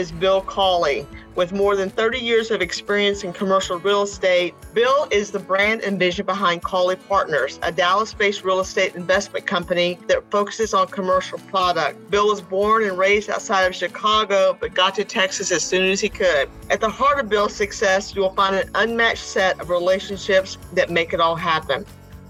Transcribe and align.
is 0.00 0.10
Bill 0.10 0.40
Cawley. 0.40 1.06
With 1.34 1.52
more 1.52 1.76
than 1.76 1.90
30 1.90 2.18
years 2.18 2.50
of 2.50 2.62
experience 2.62 3.22
in 3.22 3.34
commercial 3.34 3.78
real 3.78 4.02
estate, 4.02 4.54
Bill 4.72 5.06
is 5.10 5.30
the 5.30 5.38
brand 5.38 5.82
and 5.82 5.98
vision 5.98 6.24
behind 6.24 6.62
Cawley 6.62 6.96
Partners, 6.96 7.58
a 7.62 7.70
Dallas 7.70 8.14
based 8.14 8.42
real 8.42 8.60
estate 8.60 8.94
investment 8.94 9.46
company 9.46 9.98
that 10.08 10.28
focuses 10.30 10.72
on 10.72 10.88
commercial 10.88 11.38
product. 11.38 12.10
Bill 12.10 12.28
was 12.28 12.40
born 12.40 12.82
and 12.84 12.96
raised 12.96 13.28
outside 13.28 13.64
of 13.64 13.74
Chicago, 13.74 14.56
but 14.58 14.72
got 14.72 14.94
to 14.94 15.04
Texas 15.04 15.52
as 15.52 15.62
soon 15.62 15.90
as 15.90 16.00
he 16.00 16.08
could. 16.08 16.48
At 16.70 16.80
the 16.80 16.88
heart 16.88 17.20
of 17.20 17.28
Bill's 17.28 17.54
success, 17.54 18.14
you 18.14 18.22
will 18.22 18.34
find 18.34 18.56
an 18.56 18.70
unmatched 18.74 19.24
set 19.24 19.60
of 19.60 19.68
relationships 19.68 20.56
that 20.72 20.88
make 20.88 21.12
it 21.12 21.20
all 21.20 21.36
happen. 21.36 21.84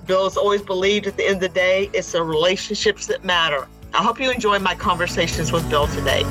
Bill 0.06 0.24
has 0.24 0.36
always 0.36 0.60
believed 0.60 1.06
at 1.06 1.16
the 1.16 1.24
end 1.24 1.36
of 1.36 1.40
the 1.40 1.48
day, 1.50 1.88
it's 1.92 2.10
the 2.10 2.22
relationships 2.24 3.06
that 3.06 3.24
matter. 3.24 3.68
I 3.94 4.02
hope 4.02 4.18
you 4.18 4.28
enjoy 4.32 4.58
my 4.58 4.74
conversations 4.74 5.52
with 5.52 5.70
Bill 5.70 5.86
today. 5.86 6.24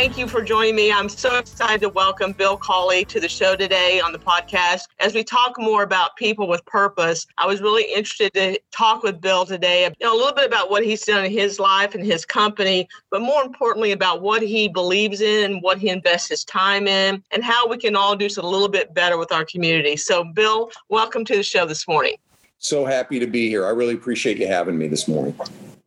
Thank 0.00 0.16
you 0.16 0.26
for 0.26 0.40
joining 0.40 0.74
me. 0.74 0.90
I'm 0.90 1.10
so 1.10 1.36
excited 1.36 1.82
to 1.82 1.90
welcome 1.90 2.32
Bill 2.32 2.56
Cawley 2.56 3.04
to 3.04 3.20
the 3.20 3.28
show 3.28 3.54
today 3.54 4.00
on 4.00 4.12
the 4.12 4.18
podcast. 4.18 4.84
As 4.98 5.12
we 5.12 5.22
talk 5.22 5.58
more 5.58 5.82
about 5.82 6.16
people 6.16 6.48
with 6.48 6.64
purpose, 6.64 7.26
I 7.36 7.46
was 7.46 7.60
really 7.60 7.82
interested 7.82 8.32
to 8.32 8.58
talk 8.70 9.02
with 9.02 9.20
Bill 9.20 9.44
today 9.44 9.82
you 9.82 9.90
know, 10.00 10.14
a 10.14 10.16
little 10.16 10.32
bit 10.32 10.46
about 10.46 10.70
what 10.70 10.86
he's 10.86 11.04
done 11.04 11.26
in 11.26 11.30
his 11.30 11.60
life 11.60 11.94
and 11.94 12.02
his 12.02 12.24
company, 12.24 12.88
but 13.10 13.20
more 13.20 13.42
importantly 13.42 13.92
about 13.92 14.22
what 14.22 14.40
he 14.40 14.68
believes 14.68 15.20
in, 15.20 15.60
what 15.60 15.76
he 15.76 15.90
invests 15.90 16.30
his 16.30 16.44
time 16.44 16.88
in, 16.88 17.22
and 17.30 17.44
how 17.44 17.68
we 17.68 17.76
can 17.76 17.94
all 17.94 18.16
do 18.16 18.24
a 18.24 18.40
little 18.40 18.70
bit 18.70 18.94
better 18.94 19.18
with 19.18 19.30
our 19.32 19.44
community. 19.44 19.98
So, 19.98 20.24
Bill, 20.24 20.70
welcome 20.88 21.26
to 21.26 21.36
the 21.36 21.42
show 21.42 21.66
this 21.66 21.86
morning. 21.86 22.14
So 22.56 22.86
happy 22.86 23.18
to 23.18 23.26
be 23.26 23.50
here. 23.50 23.66
I 23.66 23.70
really 23.70 23.96
appreciate 23.96 24.38
you 24.38 24.46
having 24.46 24.78
me 24.78 24.88
this 24.88 25.06
morning. 25.06 25.38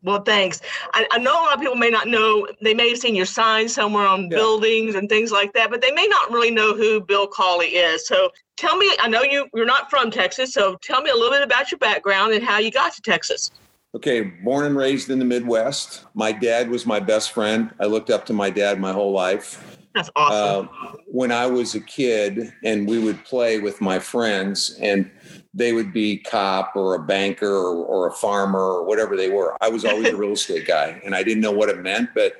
Well, 0.03 0.21
thanks. 0.21 0.59
I, 0.93 1.07
I, 1.11 1.17
know 1.17 1.31
a 1.31 1.43
lot 1.43 1.53
of 1.53 1.61
people 1.61 1.77
may 1.77 1.89
not 1.89 2.09
know, 2.09 2.45
they 2.61 2.73
may 2.73 2.89
have 2.89 2.97
seen 2.97 3.15
your 3.15 3.25
sign 3.25 3.69
somewhere 3.69 4.05
on 4.05 4.23
yeah. 4.23 4.29
buildings 4.29 4.95
and 4.95 5.07
things 5.07 5.31
like 5.31 5.53
that, 5.53 5.69
but 5.69 5.81
they 5.81 5.91
may 5.91 6.05
not 6.07 6.29
really 6.29 6.51
know 6.51 6.75
who 6.75 6.99
Bill 6.99 7.25
Cawley 7.25 7.67
is. 7.67 8.05
So 8.05 8.29
tell 8.57 8.75
me, 8.75 8.91
I 8.99 9.07
know 9.07 9.23
you, 9.23 9.47
you're 9.53 9.65
not 9.65 9.89
from 9.89 10.11
Texas, 10.11 10.53
so 10.53 10.77
tell 10.81 11.01
me 11.01 11.09
a 11.09 11.15
little 11.15 11.31
bit 11.31 11.41
about 11.41 11.71
your 11.71 11.79
background 11.79 12.33
and 12.33 12.43
how 12.43 12.59
you 12.59 12.69
got 12.69 12.93
to 12.95 13.01
Texas. 13.01 13.49
Okay, 13.95 14.21
born 14.21 14.65
and 14.65 14.75
raised 14.75 15.09
in 15.09 15.19
the 15.19 15.25
Midwest. 15.25 16.03
My 16.15 16.33
dad 16.33 16.69
was 16.69 16.85
my 16.85 16.99
best 16.99 17.31
friend. 17.31 17.71
I 17.79 17.85
looked 17.85 18.09
up 18.09 18.25
to 18.25 18.33
my 18.33 18.49
dad 18.49 18.81
my 18.81 18.91
whole 18.91 19.13
life. 19.13 19.79
That's 19.95 20.09
awesome. 20.15 20.69
Uh, 20.81 20.93
when 21.05 21.31
I 21.31 21.45
was 21.45 21.75
a 21.75 21.79
kid 21.79 22.51
and 22.63 22.87
we 22.87 22.97
would 22.97 23.23
play 23.23 23.59
with 23.59 23.79
my 23.79 23.99
friends 23.99 24.75
and 24.81 25.09
they 25.53 25.73
would 25.73 25.93
be 25.93 26.17
cop 26.17 26.75
or 26.75 26.95
a 26.95 26.99
banker 26.99 27.47
or, 27.47 27.85
or, 27.85 28.07
a 28.07 28.11
farmer 28.13 28.59
or 28.59 28.85
whatever 28.85 29.15
they 29.15 29.29
were. 29.29 29.55
I 29.61 29.69
was 29.69 29.85
always 29.85 30.07
a 30.07 30.15
real 30.17 30.31
estate 30.31 30.65
guy 30.65 30.99
and 31.05 31.15
I 31.15 31.21
didn't 31.23 31.41
know 31.41 31.51
what 31.51 31.69
it 31.69 31.79
meant, 31.79 32.09
but 32.15 32.33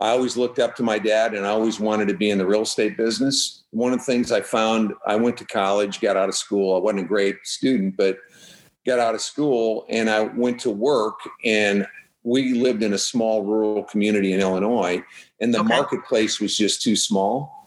I 0.00 0.10
always 0.10 0.36
looked 0.36 0.58
up 0.58 0.74
to 0.76 0.82
my 0.82 0.98
dad 0.98 1.34
and 1.34 1.46
I 1.46 1.50
always 1.50 1.78
wanted 1.78 2.08
to 2.08 2.14
be 2.14 2.30
in 2.30 2.38
the 2.38 2.46
real 2.46 2.62
estate 2.62 2.96
business. 2.96 3.64
One 3.70 3.92
of 3.92 4.00
the 4.00 4.04
things 4.04 4.32
I 4.32 4.40
found, 4.40 4.94
I 5.06 5.16
went 5.16 5.36
to 5.38 5.44
college, 5.44 6.00
got 6.00 6.16
out 6.16 6.28
of 6.28 6.34
school. 6.34 6.74
I 6.74 6.80
wasn't 6.80 7.04
a 7.04 7.08
great 7.08 7.36
student, 7.44 7.96
but 7.96 8.16
got 8.86 8.98
out 8.98 9.14
of 9.14 9.20
school 9.20 9.86
and 9.88 10.10
I 10.10 10.22
went 10.22 10.58
to 10.60 10.70
work 10.70 11.20
and 11.44 11.86
we 12.22 12.54
lived 12.54 12.82
in 12.82 12.94
a 12.94 12.98
small 12.98 13.44
rural 13.44 13.84
community 13.84 14.32
in 14.32 14.40
Illinois 14.40 15.02
and 15.40 15.54
the 15.54 15.60
okay. 15.60 15.68
marketplace 15.68 16.40
was 16.40 16.56
just 16.56 16.82
too 16.82 16.96
small 16.96 17.59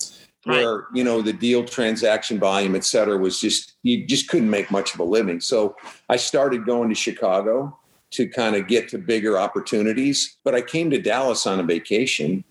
where 0.45 0.87
you 0.93 1.03
know 1.03 1.21
the 1.21 1.33
deal 1.33 1.63
transaction 1.63 2.39
volume 2.39 2.75
et 2.75 2.83
cetera 2.83 3.17
was 3.17 3.39
just 3.39 3.73
you 3.83 4.05
just 4.05 4.27
couldn't 4.27 4.49
make 4.49 4.69
much 4.71 4.93
of 4.93 4.99
a 4.99 5.03
living. 5.03 5.39
So 5.39 5.75
i 6.09 6.15
started 6.15 6.65
going 6.65 6.89
to 6.89 6.95
chicago 6.95 7.77
to 8.11 8.27
kind 8.27 8.55
of 8.55 8.67
get 8.67 8.89
to 8.89 8.97
bigger 8.97 9.39
opportunities 9.39 10.37
but 10.43 10.53
i 10.53 10.61
came 10.61 10.89
to 10.89 11.01
dallas 11.01 11.47
on 11.47 11.59
a 11.59 11.63
vacation 11.63 12.43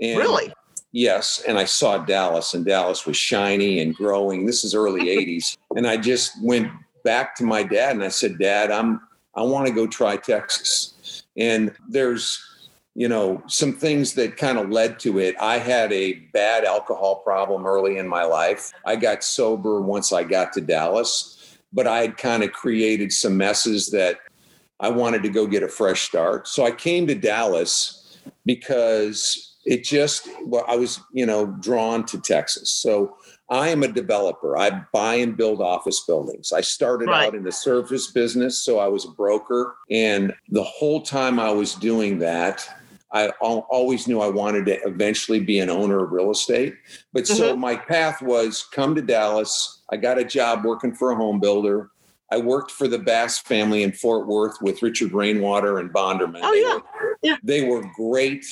and 0.00 0.18
really? 0.18 0.52
Yes 0.92 1.42
and 1.46 1.58
i 1.58 1.64
saw 1.64 1.98
dallas 1.98 2.54
and 2.54 2.64
dallas 2.64 3.06
was 3.06 3.16
shiny 3.16 3.80
and 3.80 3.94
growing. 3.94 4.46
This 4.46 4.64
is 4.64 4.74
early 4.74 5.02
80s 5.18 5.56
and 5.76 5.86
i 5.86 5.96
just 5.96 6.32
went 6.42 6.70
back 7.04 7.36
to 7.36 7.44
my 7.44 7.62
dad 7.62 7.94
and 7.94 8.04
i 8.04 8.08
said 8.08 8.38
dad 8.38 8.70
i'm 8.70 9.00
i 9.36 9.42
want 9.42 9.66
to 9.66 9.72
go 9.72 9.86
try 9.86 10.16
texas. 10.16 11.22
And 11.38 11.70
there's 11.88 12.42
you 12.96 13.08
know, 13.08 13.42
some 13.46 13.74
things 13.74 14.14
that 14.14 14.38
kind 14.38 14.56
of 14.56 14.70
led 14.70 14.98
to 14.98 15.18
it. 15.18 15.36
I 15.38 15.58
had 15.58 15.92
a 15.92 16.14
bad 16.32 16.64
alcohol 16.64 17.16
problem 17.16 17.66
early 17.66 17.98
in 17.98 18.08
my 18.08 18.24
life. 18.24 18.72
I 18.86 18.96
got 18.96 19.22
sober 19.22 19.82
once 19.82 20.14
I 20.14 20.24
got 20.24 20.54
to 20.54 20.62
Dallas, 20.62 21.58
but 21.74 21.86
I 21.86 21.98
had 21.98 22.16
kind 22.16 22.42
of 22.42 22.52
created 22.52 23.12
some 23.12 23.36
messes 23.36 23.90
that 23.90 24.20
I 24.80 24.88
wanted 24.88 25.22
to 25.24 25.28
go 25.28 25.46
get 25.46 25.62
a 25.62 25.68
fresh 25.68 26.08
start. 26.08 26.48
So 26.48 26.64
I 26.64 26.70
came 26.70 27.06
to 27.08 27.14
Dallas 27.14 28.18
because 28.46 29.56
it 29.66 29.84
just, 29.84 30.30
well, 30.46 30.64
I 30.66 30.76
was, 30.76 30.98
you 31.12 31.26
know, 31.26 31.46
drawn 31.46 32.06
to 32.06 32.18
Texas. 32.18 32.70
So 32.70 33.18
I 33.50 33.68
am 33.68 33.82
a 33.82 33.88
developer. 33.88 34.56
I 34.56 34.84
buy 34.94 35.16
and 35.16 35.36
build 35.36 35.60
office 35.60 36.00
buildings. 36.06 36.50
I 36.50 36.62
started 36.62 37.08
right. 37.08 37.26
out 37.26 37.34
in 37.34 37.44
the 37.44 37.52
service 37.52 38.10
business, 38.10 38.58
so 38.62 38.78
I 38.78 38.88
was 38.88 39.04
a 39.04 39.10
broker. 39.10 39.76
And 39.90 40.32
the 40.48 40.64
whole 40.64 41.02
time 41.02 41.38
I 41.38 41.50
was 41.50 41.74
doing 41.74 42.18
that, 42.20 42.66
I 43.12 43.28
always 43.40 44.08
knew 44.08 44.20
I 44.20 44.28
wanted 44.28 44.66
to 44.66 44.74
eventually 44.82 45.40
be 45.40 45.60
an 45.60 45.70
owner 45.70 46.04
of 46.04 46.12
real 46.12 46.30
estate. 46.30 46.74
But 47.12 47.24
mm-hmm. 47.24 47.34
so 47.34 47.56
my 47.56 47.76
path 47.76 48.20
was 48.20 48.64
come 48.72 48.94
to 48.94 49.02
Dallas. 49.02 49.82
I 49.90 49.96
got 49.96 50.18
a 50.18 50.24
job 50.24 50.64
working 50.64 50.94
for 50.94 51.12
a 51.12 51.16
home 51.16 51.38
builder. 51.38 51.90
I 52.32 52.38
worked 52.38 52.72
for 52.72 52.88
the 52.88 52.98
Bass 52.98 53.38
family 53.38 53.84
in 53.84 53.92
Fort 53.92 54.26
Worth 54.26 54.60
with 54.60 54.82
Richard 54.82 55.12
Rainwater 55.12 55.78
and 55.78 55.92
Bonderman. 55.92 56.40
Oh, 56.42 56.52
they 56.52 56.62
yeah. 56.62 56.74
Were, 56.74 57.18
yeah. 57.22 57.36
They 57.42 57.68
were 57.68 57.88
great 57.94 58.44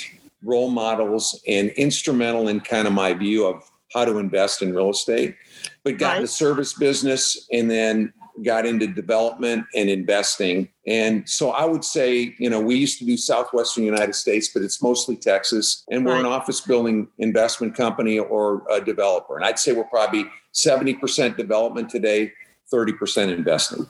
role 0.44 0.70
models 0.70 1.40
and 1.48 1.70
instrumental 1.70 2.48
in 2.48 2.60
kind 2.60 2.86
of 2.86 2.92
my 2.92 3.12
view 3.14 3.46
of 3.46 3.68
how 3.92 4.04
to 4.04 4.18
invest 4.18 4.62
in 4.62 4.74
real 4.74 4.90
estate. 4.90 5.34
But 5.82 5.98
got 5.98 6.08
right. 6.08 6.16
in 6.18 6.22
the 6.22 6.28
service 6.28 6.74
business 6.74 7.48
and 7.52 7.68
then 7.68 8.12
got 8.42 8.66
into 8.66 8.86
development 8.86 9.64
and 9.74 9.88
investing. 9.88 10.68
And 10.86 11.28
so 11.28 11.50
I 11.50 11.64
would 11.64 11.84
say, 11.84 12.34
you 12.38 12.50
know, 12.50 12.60
we 12.60 12.74
used 12.74 12.98
to 12.98 13.04
do 13.04 13.16
Southwestern 13.16 13.84
United 13.84 14.14
States, 14.14 14.48
but 14.52 14.62
it's 14.62 14.82
mostly 14.82 15.16
Texas. 15.16 15.84
And 15.90 16.04
we're 16.04 16.18
an 16.18 16.26
office 16.26 16.60
building 16.60 17.08
investment 17.18 17.74
company 17.76 18.18
or 18.18 18.64
a 18.70 18.80
developer. 18.80 19.36
And 19.36 19.44
I'd 19.44 19.58
say 19.58 19.72
we're 19.72 19.84
probably 19.84 20.26
70% 20.52 21.36
development 21.36 21.88
today, 21.88 22.32
30% 22.72 23.32
investing. 23.32 23.86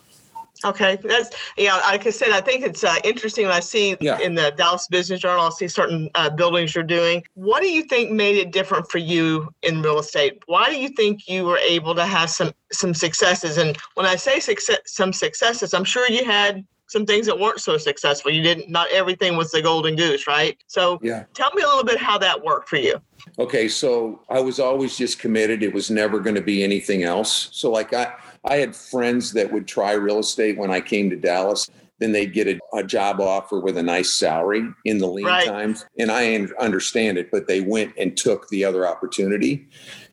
Okay, 0.65 0.97
that's 1.03 1.29
yeah. 1.57 1.75
Like 1.77 2.07
I 2.07 2.09
said, 2.09 2.29
I 2.29 2.41
think 2.41 2.65
it's 2.65 2.83
uh, 2.83 2.95
interesting 3.03 3.45
when 3.45 3.53
I 3.53 3.59
see 3.59 3.95
yeah. 4.01 4.19
in 4.19 4.33
the 4.33 4.51
Dallas 4.57 4.87
Business 4.87 5.19
Journal, 5.19 5.45
I 5.45 5.49
see 5.49 5.67
certain 5.67 6.09
uh, 6.15 6.29
buildings 6.29 6.73
you're 6.73 6.83
doing. 6.83 7.23
What 7.35 7.61
do 7.61 7.69
you 7.69 7.83
think 7.83 8.11
made 8.11 8.35
it 8.37 8.51
different 8.51 8.89
for 8.89 8.97
you 8.97 9.53
in 9.61 9.83
real 9.83 9.99
estate? 9.99 10.41
Why 10.47 10.71
do 10.71 10.77
you 10.77 10.89
think 10.89 11.27
you 11.27 11.45
were 11.45 11.59
able 11.59 11.93
to 11.93 12.05
have 12.05 12.31
some 12.31 12.51
some 12.71 12.95
successes? 12.95 13.57
And 13.57 13.77
when 13.93 14.07
I 14.07 14.15
say 14.15 14.39
success, 14.39 14.79
some 14.85 15.13
successes, 15.13 15.75
I'm 15.75 15.83
sure 15.83 16.09
you 16.09 16.25
had 16.25 16.65
some 16.87 17.05
things 17.05 17.25
that 17.25 17.37
weren't 17.37 17.59
so 17.59 17.77
successful. 17.77 18.31
You 18.31 18.41
didn't. 18.41 18.69
Not 18.69 18.87
everything 18.91 19.35
was 19.35 19.51
the 19.51 19.61
golden 19.61 19.95
goose, 19.95 20.27
right? 20.27 20.57
So, 20.67 20.99
yeah. 21.01 21.25
Tell 21.33 21.51
me 21.53 21.61
a 21.61 21.67
little 21.67 21.83
bit 21.83 21.99
how 21.99 22.17
that 22.19 22.43
worked 22.43 22.69
for 22.69 22.77
you. 22.77 23.01
Okay, 23.39 23.67
so 23.67 24.21
I 24.29 24.39
was 24.39 24.59
always 24.59 24.97
just 24.97 25.19
committed. 25.19 25.63
It 25.63 25.73
was 25.73 25.89
never 25.89 26.19
going 26.19 26.35
to 26.35 26.41
be 26.41 26.63
anything 26.63 27.03
else. 27.03 27.49
So, 27.51 27.71
like 27.71 27.93
I 27.93 28.13
I 28.45 28.57
had 28.57 28.75
friends 28.75 29.33
that 29.33 29.51
would 29.51 29.67
try 29.67 29.93
real 29.93 30.19
estate 30.19 30.57
when 30.57 30.71
I 30.71 30.81
came 30.81 31.09
to 31.09 31.15
Dallas. 31.15 31.69
Then 31.99 32.11
they'd 32.11 32.33
get 32.33 32.47
a, 32.47 32.59
a 32.73 32.83
job 32.83 33.21
offer 33.21 33.59
with 33.59 33.77
a 33.77 33.83
nice 33.83 34.13
salary 34.13 34.67
in 34.83 34.97
the 34.97 35.07
lean 35.07 35.25
right. 35.25 35.47
times. 35.47 35.85
And 35.97 36.11
I 36.11 36.35
understand 36.59 37.17
it, 37.17 37.31
but 37.31 37.47
they 37.47 37.61
went 37.61 37.93
and 37.97 38.17
took 38.17 38.49
the 38.49 38.65
other 38.65 38.85
opportunity. 38.85 39.67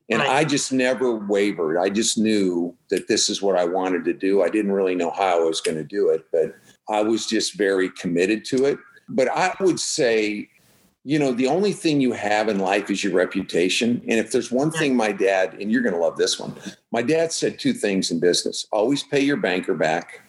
And 0.08 0.20
right. 0.20 0.30
I 0.30 0.44
just 0.44 0.72
never 0.72 1.14
wavered. 1.14 1.78
I 1.78 1.88
just 1.88 2.18
knew 2.18 2.76
that 2.90 3.08
this 3.08 3.28
is 3.28 3.42
what 3.42 3.56
I 3.56 3.64
wanted 3.64 4.04
to 4.04 4.12
do. 4.12 4.42
I 4.42 4.48
didn't 4.48 4.72
really 4.72 4.94
know 4.94 5.10
how 5.10 5.40
I 5.40 5.44
was 5.44 5.60
going 5.60 5.78
to 5.78 5.84
do 5.84 6.10
it, 6.10 6.24
but 6.32 6.54
I 6.88 7.02
was 7.02 7.26
just 7.26 7.56
very 7.56 7.90
committed 7.90 8.44
to 8.46 8.66
it. 8.66 8.78
But 9.08 9.28
I 9.28 9.54
would 9.60 9.80
say 9.80 10.48
you 11.04 11.18
know, 11.18 11.32
the 11.32 11.48
only 11.48 11.72
thing 11.72 12.00
you 12.00 12.12
have 12.12 12.48
in 12.48 12.58
life 12.58 12.88
is 12.90 13.02
your 13.02 13.12
reputation. 13.12 14.00
And 14.08 14.20
if 14.20 14.30
there's 14.30 14.52
one 14.52 14.70
thing 14.70 14.94
my 14.94 15.10
dad, 15.10 15.54
and 15.54 15.70
you're 15.70 15.82
going 15.82 15.94
to 15.94 16.00
love 16.00 16.16
this 16.16 16.38
one, 16.38 16.54
my 16.92 17.02
dad 17.02 17.32
said 17.32 17.58
two 17.58 17.72
things 17.72 18.10
in 18.10 18.20
business 18.20 18.66
always 18.70 19.02
pay 19.02 19.20
your 19.20 19.36
banker 19.36 19.74
back. 19.74 20.20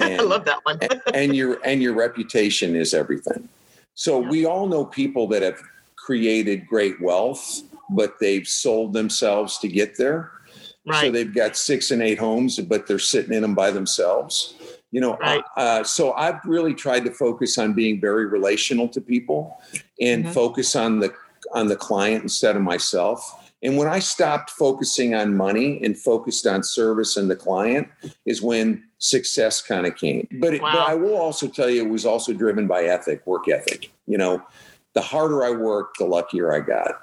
And, 0.00 0.14
I 0.20 0.24
love 0.24 0.46
that 0.46 0.60
one. 0.64 0.78
and 1.12 1.36
your 1.36 1.58
and 1.64 1.82
your 1.82 1.94
reputation 1.94 2.74
is 2.74 2.94
everything. 2.94 3.48
So 3.94 4.22
yeah. 4.22 4.30
we 4.30 4.46
all 4.46 4.66
know 4.66 4.84
people 4.84 5.26
that 5.28 5.42
have 5.42 5.60
created 5.96 6.66
great 6.66 6.98
wealth, 7.02 7.62
but 7.90 8.14
they've 8.18 8.48
sold 8.48 8.94
themselves 8.94 9.58
to 9.58 9.68
get 9.68 9.98
there. 9.98 10.30
Right. 10.86 11.02
So 11.02 11.10
they've 11.10 11.34
got 11.34 11.54
six 11.54 11.90
and 11.90 12.00
eight 12.00 12.18
homes, 12.18 12.58
but 12.60 12.86
they're 12.86 12.98
sitting 12.98 13.34
in 13.34 13.42
them 13.42 13.54
by 13.54 13.70
themselves 13.70 14.54
you 14.90 15.00
know 15.00 15.16
right. 15.18 15.44
uh, 15.56 15.84
so 15.84 16.12
i've 16.14 16.42
really 16.44 16.74
tried 16.74 17.04
to 17.04 17.10
focus 17.10 17.58
on 17.58 17.72
being 17.72 18.00
very 18.00 18.26
relational 18.26 18.88
to 18.88 19.00
people 19.00 19.60
and 20.00 20.24
mm-hmm. 20.24 20.32
focus 20.32 20.74
on 20.76 20.98
the 21.00 21.12
on 21.52 21.66
the 21.66 21.76
client 21.76 22.22
instead 22.22 22.56
of 22.56 22.62
myself 22.62 23.48
And 23.62 23.76
when 23.76 23.88
I 23.88 23.98
stopped 23.98 24.50
focusing 24.50 25.14
on 25.14 25.36
money 25.36 25.82
and 25.82 25.98
focused 25.98 26.46
on 26.46 26.62
service 26.62 27.16
and 27.16 27.28
the 27.28 27.36
client, 27.36 27.88
is 28.24 28.40
when 28.40 28.84
success 28.98 29.60
kind 29.60 29.86
of 29.86 29.96
came. 29.96 30.28
But, 30.40 30.54
it, 30.54 30.62
wow. 30.62 30.72
but 30.72 30.88
I 30.88 30.94
will 30.94 31.16
also 31.16 31.48
tell 31.48 31.68
you, 31.68 31.84
it 31.84 31.90
was 31.90 32.06
also 32.06 32.32
driven 32.32 32.66
by 32.66 32.84
ethic, 32.84 33.26
work 33.26 33.48
ethic. 33.48 33.90
You 34.06 34.18
know, 34.18 34.42
the 34.94 35.00
harder 35.00 35.44
I 35.44 35.50
worked, 35.50 35.98
the 35.98 36.04
luckier 36.04 36.52
I 36.52 36.60
got. 36.60 37.02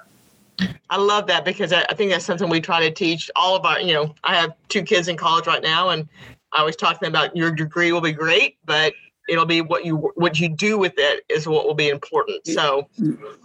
I 0.88 0.96
love 0.96 1.26
that 1.26 1.44
because 1.44 1.72
I, 1.72 1.84
I 1.90 1.94
think 1.94 2.10
that's 2.10 2.24
something 2.24 2.48
we 2.48 2.60
try 2.62 2.80
to 2.80 2.90
teach 2.90 3.30
all 3.36 3.54
of 3.54 3.66
our, 3.66 3.78
you 3.78 3.92
know, 3.92 4.14
I 4.24 4.34
have 4.36 4.54
two 4.68 4.82
kids 4.82 5.08
in 5.08 5.16
college 5.18 5.46
right 5.46 5.62
now 5.62 5.90
and 5.90 6.08
I 6.52 6.60
always 6.60 6.76
talk 6.76 6.94
to 6.94 7.04
them 7.04 7.12
about 7.12 7.36
your 7.36 7.50
degree 7.50 7.92
will 7.92 8.00
be 8.00 8.12
great, 8.12 8.58
but 8.64 8.94
it'll 9.28 9.46
be 9.46 9.60
what 9.60 9.84
you 9.84 10.12
what 10.14 10.38
you 10.38 10.48
do 10.48 10.78
with 10.78 10.94
it 10.96 11.24
is 11.28 11.46
what 11.46 11.66
will 11.66 11.74
be 11.74 11.88
important 11.88 12.46
so 12.46 12.88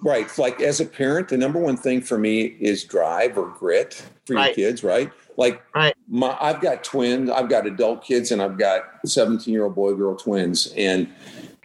right 0.04 0.38
like 0.38 0.62
as 0.62 0.80
a 0.80 0.86
parent 0.86 1.30
the 1.30 1.38
number 1.38 1.60
one 1.60 1.78
thing 1.78 2.02
for 2.02 2.18
me 2.18 2.44
is 2.60 2.84
drive 2.84 3.38
or 3.38 3.48
grit 3.50 4.06
for 4.26 4.36
right. 4.36 4.56
your 4.58 4.68
kids 4.68 4.84
right 4.84 5.12
like 5.38 5.62
right. 5.74 5.96
my 6.08 6.38
i've 6.40 6.62
got 6.62 6.84
twins 6.84 7.30
i've 7.30 7.50
got 7.50 7.66
adult 7.66 8.04
kids 8.04 8.32
and 8.32 8.42
i've 8.42 8.58
got 8.58 8.84
17 9.06 9.52
year 9.52 9.64
old 9.64 9.76
boy 9.76 9.94
girl 9.94 10.16
twins 10.16 10.72
and 10.78 11.12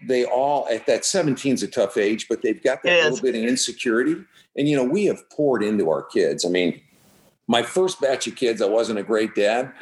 they 0.06 0.25
all 0.25 0.67
at 0.71 0.87
that 0.87 1.05
17 1.05 1.55
is 1.55 1.62
a 1.62 1.69
tough 1.69 1.97
age 1.97 2.27
but 2.29 2.43
they've 2.43 2.62
got 2.62 2.83
that 2.83 3.05
little 3.05 3.21
bit 3.21 3.35
of 3.35 3.43
insecurity 3.43 4.17
and 4.56 4.69
you 4.69 4.77
know 4.77 4.85
we 4.85 5.05
have 5.05 5.29
poured 5.31 5.62
into 5.62 5.91
our 5.91 6.03
kids 6.03 6.44
i 6.44 6.49
mean 6.49 6.81
my 7.49 7.62
first 7.62 8.00
batch 8.00 8.27
of 8.27 8.35
kids 8.35 8.62
i 8.62 8.67
wasn't 8.67 8.99
a 8.99 9.03
great 9.03 9.35
dad 9.35 9.73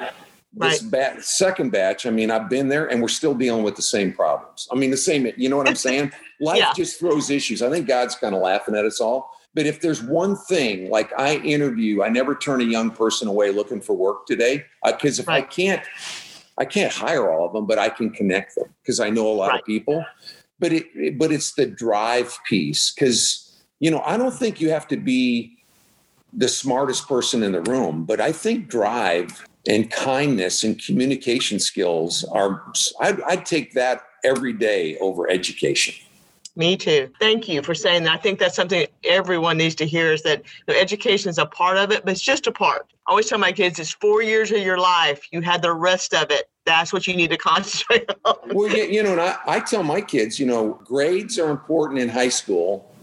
this 0.56 0.82
right. 0.82 0.90
batch, 0.90 1.22
second 1.22 1.70
batch, 1.70 2.06
I 2.06 2.10
mean, 2.10 2.30
I've 2.30 2.48
been 2.48 2.68
there 2.68 2.86
and 2.86 3.02
we're 3.02 3.08
still 3.08 3.34
dealing 3.34 3.64
with 3.64 3.76
the 3.76 3.82
same 3.82 4.12
problems. 4.12 4.68
I 4.70 4.76
mean, 4.76 4.90
the 4.90 4.96
same, 4.96 5.30
you 5.36 5.48
know 5.48 5.56
what 5.56 5.68
I'm 5.68 5.74
saying? 5.74 6.12
Life 6.40 6.58
yeah. 6.58 6.72
just 6.76 6.98
throws 6.98 7.30
issues. 7.30 7.62
I 7.62 7.70
think 7.70 7.88
God's 7.88 8.14
kind 8.14 8.34
of 8.34 8.42
laughing 8.42 8.76
at 8.76 8.84
us 8.84 9.00
all. 9.00 9.30
But 9.54 9.66
if 9.66 9.80
there's 9.80 10.02
one 10.02 10.36
thing, 10.36 10.90
like 10.90 11.12
I 11.18 11.36
interview, 11.36 12.02
I 12.02 12.08
never 12.08 12.34
turn 12.34 12.60
a 12.60 12.64
young 12.64 12.90
person 12.90 13.28
away 13.28 13.50
looking 13.50 13.80
for 13.80 13.94
work 13.94 14.26
today. 14.26 14.64
Because 14.84 15.18
uh, 15.18 15.22
if 15.22 15.28
right. 15.28 15.44
I 15.44 15.46
can't, 15.46 15.82
I 16.58 16.64
can't 16.64 16.92
hire 16.92 17.30
all 17.30 17.46
of 17.46 17.52
them, 17.52 17.66
but 17.66 17.78
I 17.78 17.88
can 17.88 18.10
connect 18.10 18.56
them 18.56 18.68
because 18.82 19.00
I 19.00 19.10
know 19.10 19.28
a 19.28 19.34
lot 19.34 19.50
right. 19.50 19.60
of 19.60 19.66
people. 19.66 20.04
But 20.58 20.72
it, 20.72 21.18
but 21.18 21.32
it's 21.32 21.52
the 21.54 21.66
drive 21.66 22.36
piece 22.48 22.92
because 22.92 23.60
you 23.80 23.90
know 23.90 24.02
I 24.04 24.16
don't 24.16 24.32
think 24.32 24.60
you 24.60 24.70
have 24.70 24.86
to 24.88 24.96
be 24.96 25.58
the 26.32 26.48
smartest 26.48 27.08
person 27.08 27.42
in 27.42 27.52
the 27.52 27.60
room, 27.62 28.04
but 28.04 28.20
I 28.20 28.32
think 28.32 28.68
drive 28.68 29.46
and 29.68 29.90
kindness 29.90 30.64
and 30.64 30.82
communication 30.82 31.58
skills 31.58 32.24
are 32.24 32.72
I'd, 33.00 33.20
I'd, 33.22 33.46
take 33.46 33.72
that 33.74 34.02
every 34.24 34.52
day 34.52 34.98
over 34.98 35.28
education. 35.28 35.94
Me 36.56 36.76
too. 36.76 37.10
Thank 37.18 37.48
you 37.48 37.62
for 37.62 37.74
saying 37.74 38.04
that. 38.04 38.12
I 38.12 38.16
think 38.16 38.38
that's 38.38 38.54
something 38.54 38.86
everyone 39.04 39.56
needs 39.56 39.74
to 39.76 39.86
hear 39.86 40.12
is 40.12 40.22
that 40.22 40.42
you 40.68 40.74
know, 40.74 40.80
education 40.80 41.28
is 41.28 41.38
a 41.38 41.46
part 41.46 41.76
of 41.76 41.90
it 41.90 42.04
but 42.04 42.12
it's 42.12 42.20
just 42.20 42.46
a 42.46 42.52
part. 42.52 42.86
I 43.06 43.10
always 43.10 43.28
tell 43.28 43.38
my 43.38 43.52
kids 43.52 43.78
it's 43.78 43.90
four 43.90 44.22
years 44.22 44.52
of 44.52 44.58
your 44.58 44.78
life. 44.78 45.26
You 45.32 45.40
had 45.40 45.62
the 45.62 45.72
rest 45.72 46.14
of 46.14 46.30
it. 46.30 46.48
That's 46.64 46.92
what 46.92 47.06
you 47.06 47.16
need 47.16 47.30
to 47.30 47.36
concentrate 47.50 48.08
on. 48.24 48.36
Well 48.52 48.70
you 48.70 49.02
know 49.02 49.12
and 49.12 49.20
I, 49.20 49.36
I 49.46 49.60
tell 49.60 49.82
my 49.82 50.00
kids 50.00 50.38
you 50.38 50.46
know 50.46 50.78
grades 50.84 51.38
are 51.38 51.50
important 51.50 52.00
in 52.00 52.08
high 52.08 52.28
school 52.28 52.93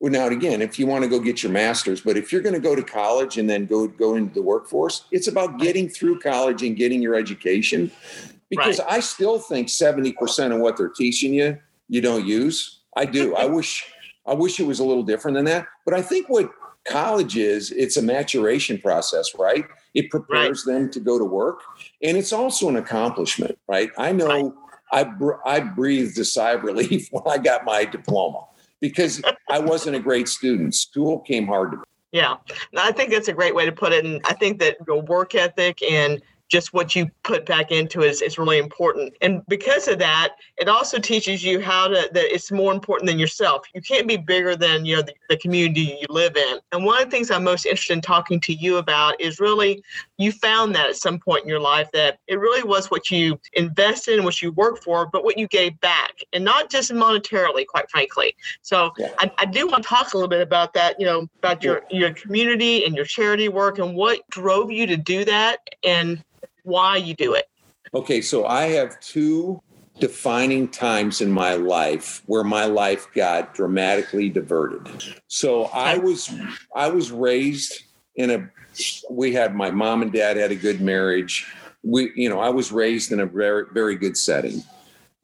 well, 0.00 0.12
now 0.12 0.28
again, 0.28 0.62
if 0.62 0.78
you 0.78 0.86
want 0.86 1.02
to 1.02 1.10
go 1.10 1.18
get 1.18 1.42
your 1.42 1.50
master's, 1.50 2.00
but 2.00 2.16
if 2.16 2.32
you're 2.32 2.40
going 2.40 2.54
to 2.54 2.60
go 2.60 2.76
to 2.76 2.82
college 2.82 3.36
and 3.36 3.50
then 3.50 3.66
go 3.66 3.88
go 3.88 4.14
into 4.14 4.32
the 4.32 4.42
workforce, 4.42 5.04
it's 5.10 5.26
about 5.26 5.58
getting 5.58 5.88
through 5.88 6.20
college 6.20 6.62
and 6.62 6.76
getting 6.76 7.02
your 7.02 7.16
education. 7.16 7.90
Because 8.48 8.78
right. 8.78 8.92
I 8.92 9.00
still 9.00 9.38
think 9.38 9.68
70% 9.68 10.54
of 10.54 10.60
what 10.60 10.76
they're 10.76 10.88
teaching 10.88 11.34
you, 11.34 11.58
you 11.88 12.00
don't 12.00 12.24
use. 12.24 12.80
I 12.96 13.04
do. 13.04 13.34
I 13.34 13.44
wish 13.46 13.84
I 14.26 14.34
wish 14.34 14.60
it 14.60 14.66
was 14.66 14.78
a 14.78 14.84
little 14.84 15.02
different 15.02 15.34
than 15.34 15.46
that. 15.46 15.66
But 15.84 15.94
I 15.94 16.02
think 16.02 16.28
what 16.28 16.50
college 16.84 17.36
is, 17.36 17.72
it's 17.72 17.96
a 17.96 18.02
maturation 18.02 18.78
process, 18.78 19.34
right? 19.36 19.64
It 19.94 20.10
prepares 20.10 20.64
right. 20.64 20.74
them 20.74 20.90
to 20.92 21.00
go 21.00 21.18
to 21.18 21.24
work. 21.24 21.60
And 22.02 22.16
it's 22.16 22.32
also 22.32 22.68
an 22.68 22.76
accomplishment, 22.76 23.58
right? 23.68 23.90
I 23.98 24.12
know 24.12 24.26
right. 24.26 24.52
I, 24.92 25.04
br- 25.04 25.46
I 25.46 25.60
breathed 25.60 26.18
a 26.18 26.24
sigh 26.24 26.52
of 26.52 26.62
relief 26.62 27.08
when 27.10 27.24
I 27.26 27.38
got 27.38 27.64
my 27.64 27.84
diploma 27.84 28.44
because 28.80 29.22
I 29.50 29.58
wasn't 29.58 29.96
a 29.96 30.00
great 30.00 30.28
student. 30.28 30.74
School 30.74 31.20
came 31.20 31.46
hard 31.46 31.72
to 31.72 31.76
me. 31.78 31.84
Yeah, 32.12 32.36
I 32.76 32.92
think 32.92 33.10
that's 33.10 33.28
a 33.28 33.32
great 33.32 33.54
way 33.54 33.66
to 33.66 33.72
put 33.72 33.92
it. 33.92 34.04
And 34.04 34.20
I 34.24 34.32
think 34.32 34.58
that 34.60 34.78
your 34.86 35.02
work 35.02 35.34
ethic 35.34 35.82
and 35.82 36.22
just 36.48 36.72
what 36.72 36.96
you 36.96 37.10
put 37.22 37.44
back 37.46 37.70
into 37.70 38.02
it 38.02 38.10
is, 38.10 38.22
is 38.22 38.38
really 38.38 38.58
important. 38.58 39.14
And 39.20 39.42
because 39.48 39.86
of 39.86 39.98
that, 39.98 40.34
it 40.56 40.68
also 40.68 40.98
teaches 40.98 41.44
you 41.44 41.60
how 41.60 41.88
to 41.88 42.08
that 42.12 42.34
it's 42.34 42.50
more 42.50 42.72
important 42.72 43.08
than 43.08 43.18
yourself. 43.18 43.66
You 43.74 43.82
can't 43.82 44.08
be 44.08 44.16
bigger 44.16 44.56
than 44.56 44.84
you 44.84 44.96
know 44.96 45.02
the, 45.02 45.14
the 45.28 45.36
community 45.36 45.98
you 46.00 46.06
live 46.08 46.36
in. 46.36 46.58
And 46.72 46.84
one 46.84 47.00
of 47.00 47.04
the 47.04 47.10
things 47.10 47.30
I'm 47.30 47.44
most 47.44 47.66
interested 47.66 47.92
in 47.94 48.00
talking 48.00 48.40
to 48.40 48.54
you 48.54 48.78
about 48.78 49.20
is 49.20 49.40
really 49.40 49.82
you 50.16 50.32
found 50.32 50.74
that 50.74 50.88
at 50.88 50.96
some 50.96 51.18
point 51.18 51.42
in 51.42 51.48
your 51.48 51.60
life 51.60 51.88
that 51.92 52.18
it 52.26 52.38
really 52.38 52.62
was 52.62 52.90
what 52.90 53.10
you 53.10 53.38
invested 53.52 54.18
in, 54.18 54.24
what 54.24 54.40
you 54.40 54.52
worked 54.52 54.82
for, 54.82 55.06
but 55.06 55.24
what 55.24 55.38
you 55.38 55.46
gave 55.48 55.78
back, 55.80 56.12
and 56.32 56.44
not 56.44 56.70
just 56.70 56.90
monetarily, 56.90 57.66
quite 57.66 57.90
frankly. 57.90 58.34
So 58.62 58.92
yeah. 58.98 59.12
I, 59.18 59.30
I 59.38 59.44
do 59.44 59.66
want 59.66 59.82
to 59.82 59.88
talk 59.88 60.14
a 60.14 60.16
little 60.16 60.28
bit 60.28 60.40
about 60.40 60.72
that. 60.74 60.98
You 60.98 61.06
know 61.06 61.28
about 61.38 61.62
your 61.62 61.82
your 61.90 62.12
community 62.14 62.84
and 62.84 62.94
your 62.94 63.04
charity 63.04 63.48
work 63.48 63.78
and 63.78 63.94
what 63.94 64.20
drove 64.30 64.70
you 64.70 64.86
to 64.86 64.96
do 64.96 65.24
that 65.24 65.58
and 65.84 66.22
why 66.62 66.96
you 66.96 67.14
do 67.14 67.34
it. 67.34 67.46
Okay, 67.94 68.20
so 68.20 68.46
I 68.46 68.64
have 68.64 69.00
two 69.00 69.62
defining 69.98 70.68
times 70.68 71.20
in 71.20 71.30
my 71.30 71.54
life 71.54 72.22
where 72.26 72.44
my 72.44 72.64
life 72.64 73.08
got 73.14 73.54
dramatically 73.54 74.28
diverted. 74.28 74.86
So 75.26 75.64
I 75.66 75.98
was 75.98 76.32
I 76.74 76.88
was 76.88 77.10
raised 77.10 77.82
in 78.16 78.30
a 78.30 78.50
we 79.10 79.32
had 79.32 79.54
my 79.54 79.70
mom 79.70 80.02
and 80.02 80.12
dad 80.12 80.36
had 80.36 80.52
a 80.52 80.56
good 80.56 80.80
marriage. 80.80 81.46
We 81.82 82.12
you 82.14 82.28
know, 82.28 82.40
I 82.40 82.50
was 82.50 82.70
raised 82.70 83.12
in 83.12 83.20
a 83.20 83.26
very 83.26 83.64
very 83.72 83.96
good 83.96 84.16
setting. 84.16 84.62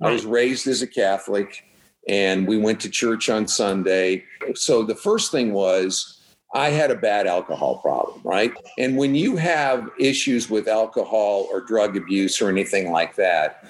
I 0.03 0.11
was 0.11 0.27
raised 0.27 0.67
as 0.67 0.83
a 0.83 0.87
Catholic 0.87 1.65
and 2.09 2.47
we 2.47 2.59
went 2.59 2.81
to 2.81 2.91
church 2.91 3.31
on 3.31 3.47
Sunday. 3.47 4.25
So 4.55 4.83
the 4.83 4.95
first 4.95 5.31
thing 5.31 5.53
was 5.53 6.14
I 6.55 6.71
had 6.71 6.93
a 6.93 6.95
bad 6.95 7.27
alcohol 7.27 7.79
problem, 7.79 8.21
right? 8.23 8.53
And 8.79 8.97
when 8.97 9.17
you 9.17 9.37
have 9.37 9.91
issues 9.99 10.49
with 10.49 10.69
alcohol 10.69 11.49
or 11.51 11.61
drug 11.61 11.97
abuse 11.97 12.41
or 12.41 12.49
anything 12.49 12.93
like 12.93 13.17
that, 13.17 13.69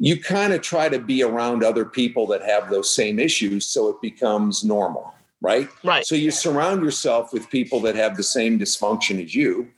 you 0.00 0.20
kind 0.20 0.52
of 0.52 0.60
try 0.60 0.88
to 0.88 0.98
be 0.98 1.22
around 1.22 1.62
other 1.62 1.84
people 1.84 2.26
that 2.28 2.42
have 2.42 2.70
those 2.70 2.94
same 2.94 3.18
issues 3.20 3.66
so 3.66 3.88
it 3.88 4.00
becomes 4.02 4.64
normal, 4.64 5.14
right? 5.40 5.68
Right. 5.84 6.04
So 6.04 6.16
you 6.16 6.32
surround 6.32 6.82
yourself 6.82 7.32
with 7.32 7.48
people 7.50 7.80
that 7.80 7.94
have 7.94 8.16
the 8.16 8.22
same 8.24 8.58
dysfunction 8.58 9.24
as 9.24 9.34
you. 9.34 9.68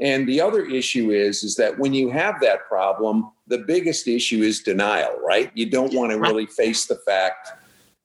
And 0.00 0.28
the 0.28 0.40
other 0.40 0.64
issue 0.64 1.10
is 1.10 1.42
is 1.42 1.56
that 1.56 1.76
when 1.78 1.92
you 1.92 2.10
have 2.10 2.40
that 2.40 2.68
problem, 2.68 3.32
the 3.48 3.58
biggest 3.58 4.06
issue 4.06 4.42
is 4.42 4.60
denial, 4.60 5.18
right? 5.24 5.50
You 5.54 5.66
don't 5.66 5.92
want 5.92 6.12
to 6.12 6.20
really 6.20 6.46
face 6.46 6.86
the 6.86 6.96
fact 6.96 7.48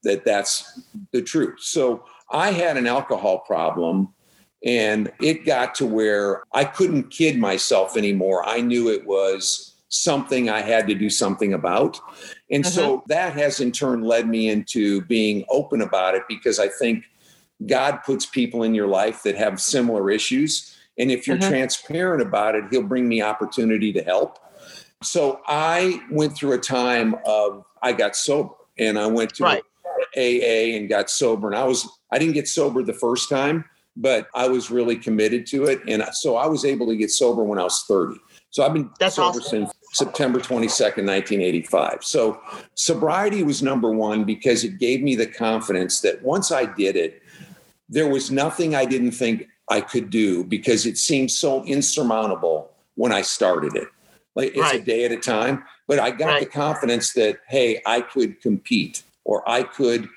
that 0.03 0.25
that's 0.25 0.81
the 1.11 1.21
truth. 1.21 1.59
So 1.59 2.05
I 2.31 2.51
had 2.51 2.77
an 2.77 2.87
alcohol 2.87 3.39
problem 3.39 4.13
and 4.65 5.11
it 5.21 5.45
got 5.45 5.75
to 5.75 5.85
where 5.85 6.43
I 6.53 6.63
couldn't 6.63 7.11
kid 7.11 7.37
myself 7.37 7.95
anymore. 7.95 8.47
I 8.47 8.61
knew 8.61 8.89
it 8.89 9.05
was 9.05 9.75
something 9.89 10.49
I 10.49 10.61
had 10.61 10.87
to 10.87 10.95
do 10.95 11.09
something 11.09 11.53
about. 11.53 11.99
And 12.49 12.65
uh-huh. 12.65 12.73
so 12.73 13.03
that 13.07 13.33
has 13.33 13.59
in 13.59 13.71
turn 13.71 14.01
led 14.01 14.27
me 14.27 14.49
into 14.49 15.01
being 15.01 15.45
open 15.49 15.81
about 15.81 16.15
it 16.15 16.23
because 16.27 16.59
I 16.59 16.67
think 16.67 17.05
God 17.65 17.99
puts 18.05 18.25
people 18.25 18.63
in 18.63 18.73
your 18.73 18.87
life 18.87 19.23
that 19.23 19.35
have 19.35 19.61
similar 19.61 20.09
issues. 20.09 20.75
And 20.97 21.11
if 21.11 21.27
you're 21.27 21.37
uh-huh. 21.37 21.49
transparent 21.49 22.21
about 22.21 22.55
it, 22.55 22.65
He'll 22.71 22.83
bring 22.83 23.07
me 23.07 23.21
opportunity 23.21 23.93
to 23.93 24.03
help. 24.03 24.39
So 25.03 25.41
I 25.45 26.01
went 26.09 26.35
through 26.35 26.53
a 26.53 26.57
time 26.57 27.15
of 27.25 27.65
I 27.81 27.93
got 27.93 28.15
sober 28.15 28.55
and 28.77 28.97
I 28.97 29.07
went 29.07 29.35
to 29.35 29.43
right. 29.43 29.63
AA 30.17 30.75
and 30.77 30.89
got 30.89 31.09
sober. 31.09 31.47
And 31.47 31.57
I 31.57 31.63
was 31.63 31.87
I 32.11 32.19
didn't 32.19 32.33
get 32.33 32.47
sober 32.47 32.83
the 32.83 32.93
first 32.93 33.29
time, 33.29 33.65
but 33.95 34.27
I 34.33 34.47
was 34.47 34.69
really 34.69 34.95
committed 34.95 35.45
to 35.47 35.65
it. 35.65 35.81
And 35.87 36.03
so 36.13 36.35
I 36.35 36.47
was 36.47 36.65
able 36.65 36.87
to 36.87 36.95
get 36.95 37.11
sober 37.11 37.43
when 37.43 37.59
I 37.59 37.63
was 37.63 37.83
30. 37.87 38.19
So 38.49 38.65
I've 38.65 38.73
been 38.73 38.89
That's 38.99 39.15
sober 39.15 39.39
awesome. 39.39 39.67
since 39.67 39.73
September 39.91 40.39
22nd, 40.39 41.05
1985. 41.05 42.03
So 42.03 42.39
sobriety 42.75 43.43
was 43.43 43.61
number 43.61 43.91
one 43.91 44.23
because 44.23 44.63
it 44.63 44.77
gave 44.77 45.01
me 45.01 45.15
the 45.15 45.27
confidence 45.27 46.01
that 46.01 46.21
once 46.21 46.51
I 46.51 46.65
did 46.65 46.95
it, 46.95 47.21
there 47.89 48.07
was 48.07 48.31
nothing 48.31 48.75
I 48.75 48.85
didn't 48.85 49.11
think 49.11 49.47
I 49.69 49.81
could 49.81 50.09
do 50.09 50.43
because 50.43 50.85
it 50.85 50.97
seemed 50.97 51.31
so 51.31 51.63
insurmountable 51.63 52.71
when 52.95 53.11
I 53.11 53.21
started 53.21 53.75
it. 53.75 53.87
Like 54.35 54.49
it's 54.49 54.59
right. 54.59 54.81
a 54.81 54.83
day 54.83 55.05
at 55.05 55.11
a 55.11 55.17
time. 55.17 55.63
But 55.87 55.99
I 55.99 56.11
got 56.11 56.27
right. 56.27 56.39
the 56.41 56.45
confidence 56.47 57.13
that, 57.13 57.39
hey, 57.47 57.81
I 57.85 58.01
could 58.01 58.41
compete 58.41 59.03
or 59.25 59.47
I 59.49 59.63
could 59.63 60.07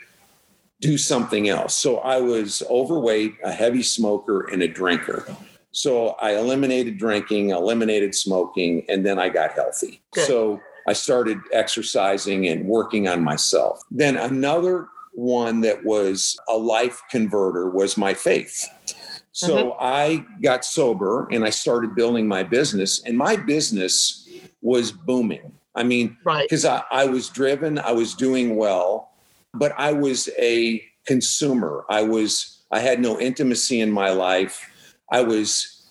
do 0.80 0.96
something 0.96 1.48
else. 1.48 1.74
So 1.74 1.98
I 1.98 2.20
was 2.20 2.62
overweight, 2.70 3.34
a 3.42 3.50
heavy 3.50 3.82
smoker, 3.82 4.46
and 4.46 4.62
a 4.62 4.68
drinker. 4.68 5.26
So 5.72 6.10
I 6.20 6.36
eliminated 6.36 6.98
drinking, 6.98 7.50
eliminated 7.50 8.14
smoking, 8.14 8.84
and 8.88 9.04
then 9.04 9.18
I 9.18 9.28
got 9.28 9.52
healthy. 9.52 10.00
Good. 10.12 10.26
So 10.26 10.60
I 10.86 10.92
started 10.92 11.38
exercising 11.52 12.46
and 12.46 12.66
working 12.66 13.08
on 13.08 13.22
myself. 13.22 13.82
Then 13.90 14.16
another 14.16 14.88
one 15.12 15.60
that 15.62 15.84
was 15.84 16.38
a 16.48 16.56
life 16.56 17.02
converter 17.10 17.68
was 17.68 17.96
my 17.96 18.14
faith. 18.14 18.66
So 19.32 19.56
mm-hmm. 19.56 19.78
I 19.80 20.24
got 20.42 20.64
sober 20.64 21.28
and 21.30 21.44
I 21.44 21.50
started 21.50 21.94
building 21.94 22.26
my 22.28 22.44
business, 22.44 23.02
and 23.02 23.18
my 23.18 23.36
business 23.36 24.28
was 24.62 24.92
booming. 24.92 25.57
I 25.78 25.84
mean, 25.84 26.16
Right. 26.24 26.42
because 26.42 26.64
I, 26.64 26.82
I 26.90 27.04
was 27.04 27.28
driven, 27.28 27.78
I 27.78 27.92
was 27.92 28.14
doing 28.14 28.56
well, 28.56 29.12
but 29.54 29.72
I 29.78 29.92
was 29.92 30.28
a 30.36 30.82
consumer. 31.06 31.84
I 31.88 32.02
was, 32.02 32.64
I 32.72 32.80
had 32.80 33.00
no 33.00 33.18
intimacy 33.20 33.80
in 33.80 33.92
my 33.92 34.10
life. 34.10 34.68
I 35.12 35.22
was 35.22 35.86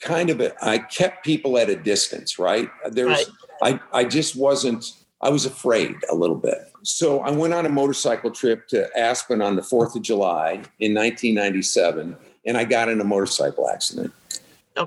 kind 0.00 0.30
of, 0.30 0.40
a, 0.40 0.54
I 0.64 0.78
kept 0.78 1.24
people 1.24 1.58
at 1.58 1.68
a 1.68 1.74
distance, 1.74 2.38
right? 2.38 2.70
There 2.88 3.08
was, 3.08 3.28
I, 3.60 3.80
I 3.92 4.04
just 4.04 4.36
wasn't, 4.36 4.92
I 5.20 5.30
was 5.30 5.44
afraid 5.44 5.96
a 6.08 6.14
little 6.14 6.36
bit. 6.36 6.58
So 6.84 7.18
I 7.20 7.32
went 7.32 7.52
on 7.52 7.66
a 7.66 7.68
motorcycle 7.68 8.30
trip 8.30 8.68
to 8.68 8.88
Aspen 8.96 9.42
on 9.42 9.56
the 9.56 9.62
4th 9.62 9.96
of 9.96 10.02
July 10.02 10.62
in 10.78 10.94
1997, 10.94 12.16
and 12.44 12.56
I 12.56 12.62
got 12.62 12.88
in 12.88 13.00
a 13.00 13.04
motorcycle 13.04 13.68
accident. 13.68 14.12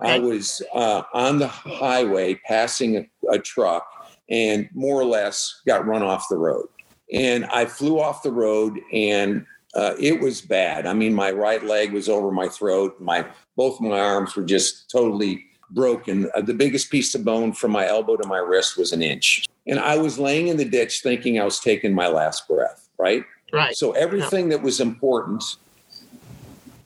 I 0.01 0.19
was 0.19 0.62
uh, 0.74 1.01
on 1.13 1.39
the 1.39 1.48
highway 1.48 2.36
passing 2.46 2.96
a, 2.96 3.10
a 3.31 3.39
truck 3.39 3.98
and 4.29 4.69
more 4.74 5.00
or 5.00 5.05
less 5.05 5.62
got 5.65 5.86
run 5.86 6.03
off 6.03 6.27
the 6.29 6.38
road. 6.38 6.67
And 7.12 7.45
I 7.45 7.65
flew 7.65 8.00
off 8.00 8.24
the 8.24 8.31
road 8.31 8.79
and 8.93 9.45
uh, 9.75 9.93
it 10.00 10.19
was 10.19 10.41
bad. 10.41 10.86
I 10.86 10.93
mean, 10.93 11.13
my 11.13 11.31
right 11.31 11.63
leg 11.63 11.91
was 11.91 12.09
over 12.09 12.31
my 12.31 12.48
throat. 12.48 13.00
My 13.00 13.25
both 13.55 13.79
my 13.81 14.00
arms 14.00 14.36
were 14.36 14.43
just 14.43 14.89
totally 14.89 15.45
broken. 15.71 16.29
Uh, 16.36 16.41
the 16.41 16.53
biggest 16.53 16.89
piece 16.89 17.13
of 17.15 17.24
bone 17.24 17.53
from 17.53 17.71
my 17.71 17.88
elbow 17.88 18.15
to 18.15 18.27
my 18.27 18.38
wrist 18.38 18.77
was 18.77 18.91
an 18.91 19.01
inch. 19.01 19.45
And 19.67 19.79
I 19.79 19.98
was 19.98 20.17
laying 20.17 20.48
in 20.48 20.57
the 20.57 20.65
ditch 20.65 21.01
thinking 21.01 21.39
I 21.39 21.45
was 21.45 21.59
taking 21.59 21.93
my 21.93 22.07
last 22.07 22.48
breath, 22.48 22.89
right? 22.98 23.24
Right. 23.53 23.75
So 23.75 23.91
everything 23.91 24.50
that 24.50 24.62
was 24.62 24.79
important, 24.79 25.43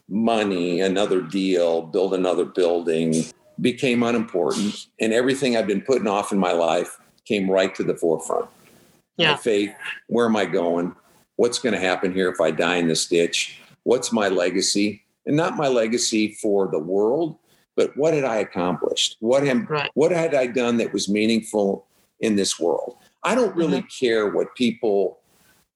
money, 0.10 0.82
another 0.82 1.22
deal, 1.22 1.84
build 1.84 2.14
another 2.14 2.46
building, 2.46 3.26
became 3.62 4.04
unimportant. 4.04 4.88
And 5.00 5.14
everything 5.14 5.56
I've 5.56 5.68
been 5.68 5.82
putting 5.82 6.08
off 6.08 6.32
in 6.32 6.38
my 6.38 6.52
life 6.52 6.98
came 7.26 7.50
right 7.50 7.74
to 7.76 7.84
the 7.84 7.96
forefront. 7.96 8.46
My 9.18 9.26
Yeah. 9.26 9.36
faith, 9.36 9.72
where 10.08 10.26
am 10.26 10.36
I 10.36 10.46
going? 10.46 10.96
What's 11.36 11.60
going 11.60 11.74
to 11.74 11.80
happen 11.80 12.14
here 12.14 12.30
if 12.30 12.42
I 12.42 12.52
die 12.52 12.78
in 12.78 12.88
this 12.88 13.08
ditch? 13.08 13.60
What's 13.84 14.12
my 14.12 14.28
legacy? 14.30 15.04
And 15.26 15.36
not 15.38 15.56
my 15.56 15.68
legacy 15.68 16.34
for 16.42 16.68
the 16.68 16.80
world, 16.80 17.38
but 17.76 17.96
what 17.96 18.14
had 18.14 18.26
I 18.26 18.38
accomplished? 18.38 19.18
What 19.20 19.44
am 19.44 19.66
Right. 19.70 19.90
what 19.94 20.12
had 20.12 20.36
I 20.36 20.48
done 20.48 20.78
that 20.78 20.92
was 20.94 21.08
meaningful 21.08 21.86
in 22.20 22.36
this 22.36 22.60
world? 22.60 22.98
I 23.24 23.36
don't 23.36 23.56
really 23.56 23.80
Mm-hmm. 23.80 24.06
care 24.06 24.30
what 24.30 24.54
people, 24.56 25.20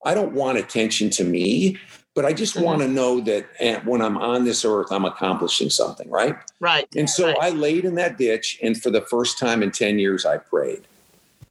I 0.04 0.13
don't 0.13 0.34
want 0.34 0.58
attention 0.58 1.10
to 1.12 1.24
me, 1.24 1.77
but 2.13 2.25
I 2.25 2.34
just 2.34 2.56
Mhm. 2.58 2.63
want 2.63 2.82
to 2.82 2.88
know 2.88 3.22
that 3.22 3.46
eh, 3.60 3.80
when 3.86 4.01
I'm 4.01 4.18
on 4.18 4.44
this 4.44 4.66
earth, 4.66 4.92
I'm 4.92 5.06
accomplishing 5.06 5.70
something, 5.70 6.10
right? 6.10 6.36
Right. 6.60 6.88
And 6.96 7.10
so 7.10 7.27
Right. 7.27 7.38
I 7.39 7.50
laid 7.51 7.86
in 7.86 7.96
that 7.96 8.18
ditch, 8.18 8.60
and 8.62 8.80
for 8.82 8.89
the 8.89 9.01
first 9.01 9.39
time 9.39 9.63
in 9.63 9.72
10 9.72 9.98
years, 9.98 10.25
I 10.25 10.38
prayed. 10.38 10.82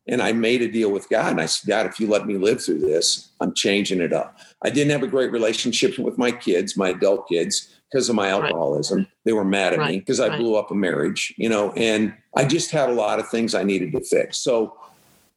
And 0.09 0.23
I 0.23 0.33
made 0.33 0.63
a 0.63 0.69
deal 0.69 0.91
with 0.91 1.09
God. 1.09 1.33
And 1.33 1.41
I 1.41 1.47
said, 1.47 1.69
God, 1.69 1.87
if 1.87 1.99
you 1.99 2.07
let 2.07 2.27
me 2.27 2.37
live 2.37 2.63
through 2.63 2.79
this, 2.79 3.31
I'm 3.41 3.53
changing 3.55 4.01
it 4.01 4.13
up. 4.13 4.39
I 4.63 4.71
didn't 4.71 4.93
have 4.93 5.03
a 5.03 5.09
great 5.09 5.33
relationship 5.33 5.99
with 5.99 6.17
my 6.17 6.31
kids, 6.31 6.77
my 6.77 6.91
adult 6.91 7.29
kids, 7.29 7.73
because 7.91 8.09
of 8.09 8.15
my 8.15 8.31
Right. 8.33 8.45
alcoholism. 8.45 9.07
They 9.25 9.33
were 9.33 9.45
mad 9.45 9.73
at 9.73 9.89
me 9.89 9.99
because 9.99 10.21
I 10.21 10.29
Right. 10.29 10.39
blew 10.39 10.55
up 10.57 10.71
a 10.71 10.75
marriage, 10.75 11.35
you 11.37 11.49
know, 11.49 11.73
and 11.73 12.15
I 12.37 12.45
just 12.45 12.71
had 12.71 12.89
a 12.89 12.93
lot 12.93 13.19
of 13.19 13.29
things 13.29 13.55
I 13.55 13.65
needed 13.65 13.93
to 13.93 14.01
fix. 14.01 14.39
So 14.39 14.77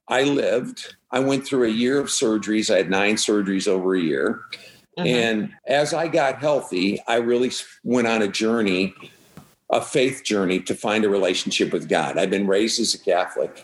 I 0.07 0.23
lived. 0.23 0.95
I 1.11 1.19
went 1.19 1.45
through 1.45 1.65
a 1.65 1.71
year 1.71 1.99
of 1.99 2.07
surgeries. 2.07 2.73
I 2.73 2.77
had 2.77 2.89
nine 2.89 3.15
surgeries 3.15 3.67
over 3.67 3.95
a 3.95 3.99
year. 4.01 4.41
Mhm. 4.97 5.05
And 5.05 5.49
as 5.67 5.93
I 5.93 6.07
got 6.07 6.39
healthy, 6.39 6.99
I 7.07 7.15
really 7.17 7.51
went 7.83 8.07
on 8.07 8.21
a 8.21 8.27
journey, 8.27 8.93
a 9.71 9.81
faith 9.81 10.23
journey 10.23 10.59
to 10.61 10.73
find 10.75 11.05
a 11.05 11.09
relationship 11.09 11.71
with 11.71 11.87
God. 11.87 12.17
I've 12.17 12.31
been 12.31 12.47
raised 12.47 12.79
as 12.79 12.93
a 12.95 12.99
Catholic, 12.99 13.63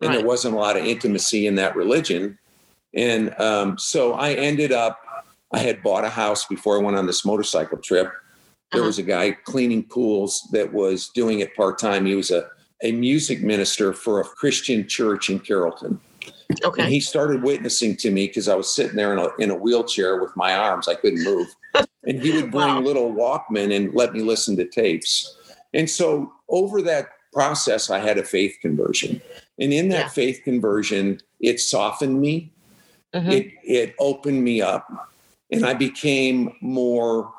and 0.00 0.10
Right. 0.10 0.18
there 0.18 0.26
wasn't 0.26 0.54
a 0.54 0.58
lot 0.58 0.76
of 0.76 0.84
intimacy 0.84 1.46
in 1.46 1.54
that 1.56 1.74
religion. 1.76 2.38
And 2.94 3.38
um, 3.40 3.78
so 3.78 4.14
I 4.14 4.32
ended 4.32 4.72
up, 4.72 5.00
I 5.52 5.58
had 5.58 5.82
bought 5.82 6.04
a 6.04 6.08
house 6.10 6.44
before 6.46 6.78
I 6.78 6.82
went 6.82 6.96
on 6.96 7.06
this 7.06 7.24
motorcycle 7.24 7.78
trip. 7.78 8.10
There 8.72 8.80
Uh-huh. 8.80 8.86
was 8.86 8.98
a 8.98 9.02
guy 9.02 9.32
cleaning 9.32 9.84
pools 9.84 10.46
that 10.52 10.72
was 10.72 11.08
doing 11.14 11.40
it 11.40 11.54
part 11.54 11.78
time. 11.78 12.04
He 12.04 12.14
was 12.14 12.30
a, 12.30 12.48
a 12.82 12.92
music 12.92 13.42
minister 13.42 13.92
for 13.92 14.20
a 14.20 14.24
Christian 14.24 14.86
church 14.86 15.30
in 15.30 15.40
Carrollton. 15.40 16.00
And 16.50 16.64
Okay. 16.64 16.88
he 16.90 17.00
started 17.00 17.42
witnessing 17.42 17.96
to 17.98 18.10
me 18.10 18.26
because 18.26 18.48
I 18.48 18.54
was 18.54 18.74
sitting 18.74 18.96
there 18.96 19.12
in 19.12 19.18
a, 19.18 19.28
in 19.38 19.50
a 19.50 19.54
wheelchair 19.54 20.20
with 20.20 20.34
my 20.36 20.54
arms. 20.56 20.88
I 20.88 20.94
couldn't 20.94 21.22
move. 21.22 21.48
and 22.04 22.20
he 22.20 22.30
would 22.32 22.50
bring 22.50 22.74
Wow. 22.76 22.80
little 22.80 23.12
Walkman 23.12 23.74
and 23.74 23.94
let 23.94 24.12
me 24.12 24.20
listen 24.20 24.56
to 24.56 24.66
tapes. 24.66 25.36
And 25.74 25.88
so 25.88 26.32
over 26.48 26.80
that 26.82 27.08
process, 27.40 27.90
I 27.90 27.98
had 27.98 28.16
a 28.16 28.24
faith 28.24 28.56
conversion. 28.62 29.20
And 29.58 29.70
in 29.70 29.90
that 29.90 30.06
Yeah. 30.06 30.08
faith 30.08 30.40
conversion, 30.42 31.20
it 31.38 31.60
softened 31.60 32.18
me, 32.18 32.50
Mhm. 33.14 33.30
it, 33.30 33.52
it 33.62 33.94
opened 33.98 34.42
me 34.42 34.62
up, 34.62 34.88
and 35.50 35.66
I 35.66 35.74
became 35.74 36.54
more 36.62 37.30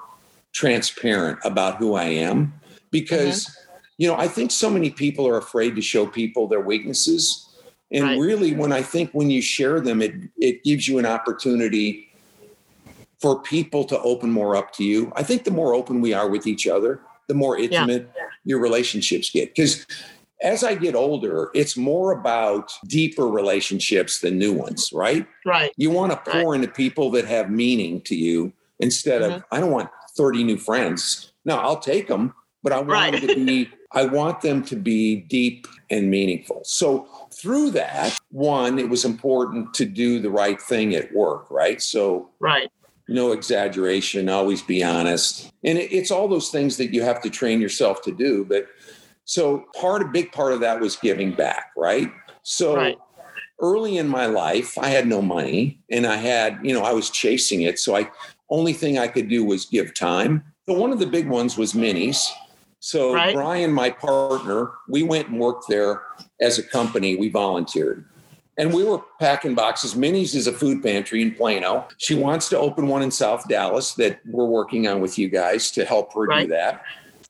transparent 0.54 1.39
about 1.44 1.77
who 1.77 1.96
I 1.96 2.10
am 2.30 2.54
because, 2.92 3.46
Mm-hmm. 3.48 3.94
you 3.98 4.08
know, 4.08 4.16
I 4.16 4.27
think 4.27 4.51
so 4.51 4.70
many 4.70 4.92
people 4.92 5.27
are 5.27 5.39
afraid 5.39 5.75
to 5.75 5.82
show 5.82 6.06
people 6.06 6.48
their 6.48 6.62
weaknesses. 6.62 7.48
And 7.92 8.04
Right. 8.04 8.20
really, 8.20 8.54
when 8.54 8.72
I 8.72 8.84
think 8.84 9.10
when 9.13 9.32
you 9.32 9.42
share 9.42 9.80
them, 9.82 10.04
it 10.04 10.13
it 10.38 10.63
gives 10.63 10.88
you 10.88 11.00
an 11.00 11.08
opportunity 11.08 12.10
for 13.20 13.42
people 13.42 13.84
to 13.86 14.00
open 14.01 14.30
more 14.30 14.56
up 14.56 14.72
to 14.74 14.84
you. 14.84 15.12
I 15.16 15.24
think 15.24 15.44
the 15.44 15.58
more 15.60 15.74
open 15.74 16.01
we 16.01 16.13
are 16.13 16.30
with 16.30 16.46
each 16.46 16.68
other, 16.68 17.01
the 17.28 17.34
more 17.34 17.58
intimate 17.58 18.10
your 18.46 18.60
relationships 18.60 19.30
get. 19.30 19.54
Because 19.54 19.86
as 20.42 20.64
I 20.64 20.76
get 20.76 20.96
older, 20.96 21.50
it's 21.54 21.76
more 21.76 22.12
about 22.12 22.72
deeper 22.86 23.28
relationships 23.28 24.20
than 24.20 24.38
new 24.38 24.54
ones, 24.54 24.92
right? 24.94 25.28
Right. 25.46 25.72
You 25.78 25.90
want 25.90 26.12
to 26.12 26.32
pour 26.32 26.54
into 26.56 26.68
people 26.68 27.10
that 27.12 27.26
have 27.26 27.50
meaning 27.50 28.02
to 28.02 28.16
you 28.16 28.54
instead 28.80 29.22
of, 29.22 29.32
mm-hmm. 29.32 29.56
I 29.56 29.60
don't 29.60 29.72
want 29.72 29.90
30 30.16 30.44
new 30.44 30.58
friends. 30.58 31.32
No, 31.46 31.58
I'll 31.58 31.80
take 31.80 32.08
them, 32.08 32.34
but 32.64 32.72
I 32.72 32.78
want 32.78 32.90
Right. 32.90 33.12
them 33.14 33.28
to 33.28 33.46
be, 33.46 33.70
I 33.94 34.06
want 34.06 34.42
them 34.42 34.64
to 34.66 34.76
be 34.76 35.16
deep 35.16 35.68
and 35.90 36.12
meaningful. 36.12 36.62
So 36.64 37.08
through 37.34 37.72
that, 37.72 38.20
one, 38.30 38.78
it 38.78 38.90
was 38.90 39.06
important 39.06 39.74
to 39.76 39.86
do 39.86 40.20
the 40.20 40.30
right 40.30 40.62
thing 40.62 40.94
at 40.94 41.14
work, 41.14 41.50
right? 41.50 41.82
So 41.82 42.30
Right. 42.40 42.70
No 43.08 43.32
exaggeration, 43.32 44.30
always 44.30 44.62
be 44.62 44.84
honest. 44.84 45.52
And 45.64 45.78
it, 45.78 45.92
it's 45.92 46.12
all 46.12 46.28
those 46.28 46.50
things 46.50 46.78
that 46.78 46.94
you 46.94 47.02
have 47.04 47.22
to 47.22 47.30
train 47.30 47.62
yourself 47.62 48.02
to 48.04 48.12
do. 48.12 48.46
But 48.46 48.68
so 49.26 49.66
part, 49.80 50.02
a 50.02 50.06
big 50.06 50.32
part 50.32 50.54
of 50.54 50.60
that 50.62 50.80
was 50.80 50.96
giving 50.96 51.32
back, 51.32 51.72
right? 51.78 52.12
So 52.44 52.76
Right. 52.76 52.98
early 53.60 53.98
in 53.98 54.08
my 54.08 54.26
life, 54.26 54.78
I 54.78 54.90
had 54.90 55.08
no 55.08 55.22
money 55.22 55.82
and 55.90 56.06
I 56.06 56.16
had, 56.16 56.60
you 56.64 56.74
know, 56.74 56.84
I 56.84 56.94
was 56.94 57.10
chasing 57.10 57.62
it. 57.62 57.80
So 57.80 57.96
I, 57.96 58.10
only 58.50 58.74
thing 58.74 58.98
I 58.98 59.08
could 59.08 59.30
do 59.30 59.44
was 59.44 59.66
give 59.66 59.94
time. 59.94 60.44
So 60.68 60.74
one 60.74 60.92
of 60.92 61.00
the 61.00 61.08
big 61.08 61.28
ones 61.28 61.58
was 61.58 61.76
Minnie's. 61.76 62.32
So 62.80 63.14
Right. 63.14 63.34
Brian, 63.34 63.74
my 63.74 63.90
partner, 63.90 64.72
we 64.88 65.04
went 65.04 65.30
and 65.30 65.40
worked 65.40 65.68
there 65.68 66.04
as 66.40 66.60
a 66.60 66.64
company. 66.64 67.16
We 67.16 67.30
volunteered. 67.30 68.06
And 68.58 68.74
we 68.74 68.84
were 68.84 69.00
packing 69.20 69.54
boxes. 69.54 69.96
Minnie's 69.96 70.34
is 70.34 70.48
a 70.48 70.52
food 70.54 70.82
pantry 70.82 71.22
in 71.22 71.36
Plano. 71.36 71.88
She 71.98 72.16
wants 72.16 72.50
to 72.50 72.58
open 72.58 72.88
one 72.88 73.04
in 73.04 73.12
South 73.12 73.48
Dallas 73.48 73.94
that 73.96 74.20
we're 74.26 74.46
working 74.46 74.88
on 74.88 75.00
with 75.00 75.20
you 75.20 75.30
guys 75.30 75.70
to 75.72 75.86
help 75.86 76.14
her 76.14 76.26
do 76.26 76.32
Right. 76.32 76.50
that. 76.50 76.84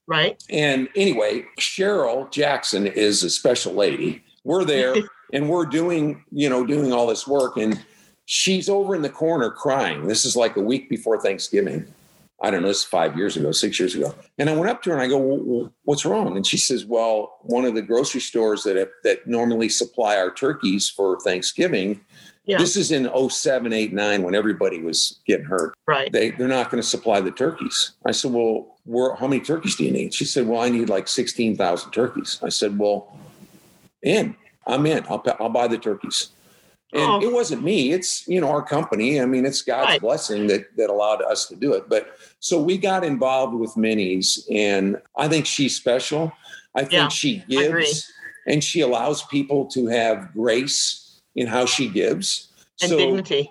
Right. 0.07 0.41
And 0.49 0.87
anyway, 0.95 1.43
Cheryl 1.59 2.31
Jackson 2.31 2.87
is 2.87 3.23
a 3.23 3.29
special 3.29 3.73
lady. 3.73 4.23
We're 4.45 4.63
there 4.63 4.95
and 5.33 5.49
we're 5.49 5.65
doing, 5.65 6.23
you 6.31 6.49
know, 6.49 6.65
doing 6.65 6.93
all 6.93 7.07
this 7.07 7.27
work. 7.27 7.57
And 7.57 7.83
she's 8.25 8.69
over 8.69 8.95
in 8.95 9.01
the 9.01 9.09
corner 9.09 9.49
crying. 9.49 10.07
This 10.07 10.23
is 10.23 10.37
like 10.37 10.55
a 10.55 10.61
week 10.61 10.89
before 10.89 11.19
Thanksgiving. 11.19 11.85
I 12.41 12.51
don't 12.51 12.61
know, 12.61 12.67
this 12.67 12.79
is 12.79 12.83
five 12.83 13.17
years 13.17 13.35
ago, 13.35 13.51
six 13.51 13.79
years 13.79 13.95
ago. 13.95 14.13
And 14.37 14.47
I 14.49 14.55
went 14.55 14.69
up 14.69 14.83
to 14.83 14.91
her 14.91 14.95
and 14.95 15.01
I 15.03 15.07
go, 15.07 15.17
"Well, 15.17 15.39
well, 15.43 15.73
what's 15.85 16.05
wrong? 16.05 16.35
And 16.35 16.45
she 16.45 16.57
says, 16.57 16.85
well, 16.85 17.39
one 17.41 17.65
of 17.65 17.73
the 17.73 17.81
grocery 17.81 18.21
stores 18.21 18.61
that 18.63 18.75
have, 18.75 18.89
that 19.03 19.25
normally 19.25 19.69
supply 19.69 20.17
our 20.17 20.31
turkeys 20.31 20.87
for 20.87 21.19
Thanksgiving, 21.21 21.99
Yeah. 22.45 22.59
this 22.59 22.75
is 22.75 22.91
in 22.91 23.09
07, 23.29 23.73
8, 23.73 23.91
9 23.91 24.21
when 24.21 24.35
everybody 24.35 24.81
was 24.83 25.19
getting 25.25 25.45
hurt 25.47 25.73
Right. 25.87 26.11
they 26.11 26.29
they're 26.31 26.47
not 26.47 26.69
going 26.69 26.81
to 26.81 26.87
supply 26.87 27.21
the 27.21 27.31
turkeys. 27.31 27.93
I 28.05 28.11
said, 28.11 28.31
well, 28.31 28.77
where, 28.85 29.15
how 29.15 29.25
many 29.27 29.41
turkeys 29.41 29.75
do 29.75 29.83
you 29.85 29.91
need? 29.91 30.13
She 30.13 30.25
said, 30.25 30.47
well, 30.47 30.61
I 30.61 30.69
need 30.69 30.89
like 30.89 31.07
sixteen 31.07 31.57
thousand 31.57 31.91
turkeys. 31.91 32.39
I 32.43 32.49
said, 32.49 32.77
well, 32.77 33.17
in, 34.03 34.35
I'm 34.67 34.85
in. 34.85 35.03
I'll 35.09 35.23
I'll 35.39 35.49
buy 35.49 35.67
the 35.67 35.77
turkeys. 35.79 36.29
And 36.93 37.01
Oh. 37.01 37.21
it 37.21 37.33
wasn't 37.33 37.63
me. 37.63 37.91
It's 37.91 38.25
you 38.29 38.39
know 38.39 38.49
our 38.49 38.61
company. 38.61 39.19
I 39.19 39.25
mean, 39.25 39.45
it's 39.45 39.61
God's 39.61 39.87
Right. 39.89 40.01
blessing 40.01 40.47
that 40.47 40.73
that 40.77 40.89
allowed 40.89 41.21
us 41.21 41.47
to 41.47 41.55
do 41.55 41.73
it. 41.73 41.89
But 41.89 42.15
so 42.39 42.61
we 42.61 42.77
got 42.77 43.03
involved 43.03 43.53
with 43.55 43.75
Minnie's, 43.77 44.47
and 44.51 44.97
I 45.17 45.27
think 45.27 45.45
she's 45.45 45.75
special. 45.75 46.31
I 46.75 46.81
think 46.81 46.93
Yeah, 46.93 47.07
she 47.09 47.43
gives, 47.49 48.11
and 48.45 48.63
she 48.63 48.81
allows 48.81 49.23
people 49.23 49.65
to 49.67 49.87
have 49.87 50.31
grace 50.33 51.21
in 51.35 51.47
how 51.47 51.65
she 51.65 51.87
gives. 51.89 52.49
And 52.81 52.89
so, 52.91 52.97
dignity. 52.97 53.49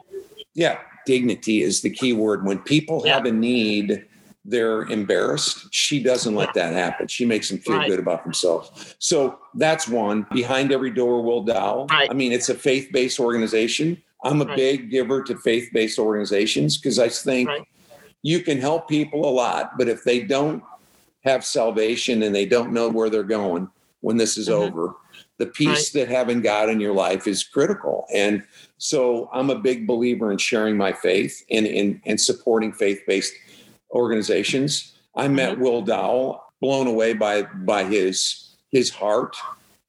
yeah, 0.54 0.78
dignity 1.06 1.62
is 1.62 1.80
the 1.80 1.90
key 1.90 2.12
word. 2.12 2.46
When 2.46 2.58
people 2.60 3.02
Yeah. 3.04 3.14
have 3.14 3.26
a 3.26 3.32
need, 3.32 4.04
they're 4.44 4.82
embarrassed. 4.82 5.66
She 5.72 6.00
doesn't 6.00 6.36
let 6.36 6.54
that 6.54 6.72
happen. 6.72 7.08
She 7.08 7.24
makes 7.26 7.48
them 7.48 7.58
feel 7.58 7.78
Right. 7.78 7.88
good 7.88 7.98
about 7.98 8.22
themselves. 8.22 8.94
So 9.00 9.40
that's 9.54 9.88
one. 9.88 10.24
Behind 10.32 10.70
every 10.70 10.90
door, 10.92 11.20
Will 11.22 11.42
Dowell. 11.42 11.88
Right. 11.90 12.08
I 12.08 12.14
mean, 12.14 12.30
it's 12.30 12.48
a 12.48 12.54
faith 12.54 12.88
based 12.92 13.18
organization. 13.18 14.00
I'm 14.22 14.40
a 14.40 14.44
Right. 14.44 14.56
big 14.56 14.90
giver 14.90 15.22
to 15.24 15.36
faith 15.38 15.68
based 15.72 15.98
organizations 15.98 16.76
because 16.78 17.00
I 17.00 17.08
think. 17.08 17.50
You 18.26 18.40
can 18.40 18.60
help 18.60 18.88
people 18.88 19.24
a 19.24 19.30
lot, 19.30 19.78
but 19.78 19.86
if 19.88 20.02
they 20.02 20.18
don't 20.20 20.60
have 21.24 21.44
salvation 21.44 22.24
and 22.24 22.34
they 22.34 22.44
don't 22.44 22.72
know 22.72 22.88
where 22.88 23.08
they're 23.08 23.22
going 23.22 23.68
when 24.00 24.16
this 24.16 24.36
is 24.36 24.48
Mhm. 24.48 24.54
over, 24.66 24.96
the 25.38 25.46
peace 25.46 25.90
that 25.92 26.08
having 26.08 26.40
God 26.40 26.68
in 26.68 26.80
your 26.80 26.92
life 26.92 27.28
is 27.28 27.44
critical. 27.44 28.04
And 28.12 28.42
so 28.78 29.30
I'm 29.32 29.48
a 29.50 29.54
big 29.60 29.86
believer 29.86 30.32
in 30.32 30.38
sharing 30.38 30.76
my 30.76 30.92
faith 30.92 31.40
and 31.52 31.66
and, 31.68 32.00
and 32.04 32.20
supporting 32.20 32.72
faith 32.72 33.00
based 33.06 33.32
organizations. 33.92 34.94
I 35.14 35.28
met 35.28 35.60
Will 35.60 35.82
Dowell, 35.82 36.42
blown 36.60 36.88
away 36.88 37.12
by 37.12 37.42
by 37.42 37.84
his 37.84 38.56
his 38.72 38.90
heart. 38.90 39.36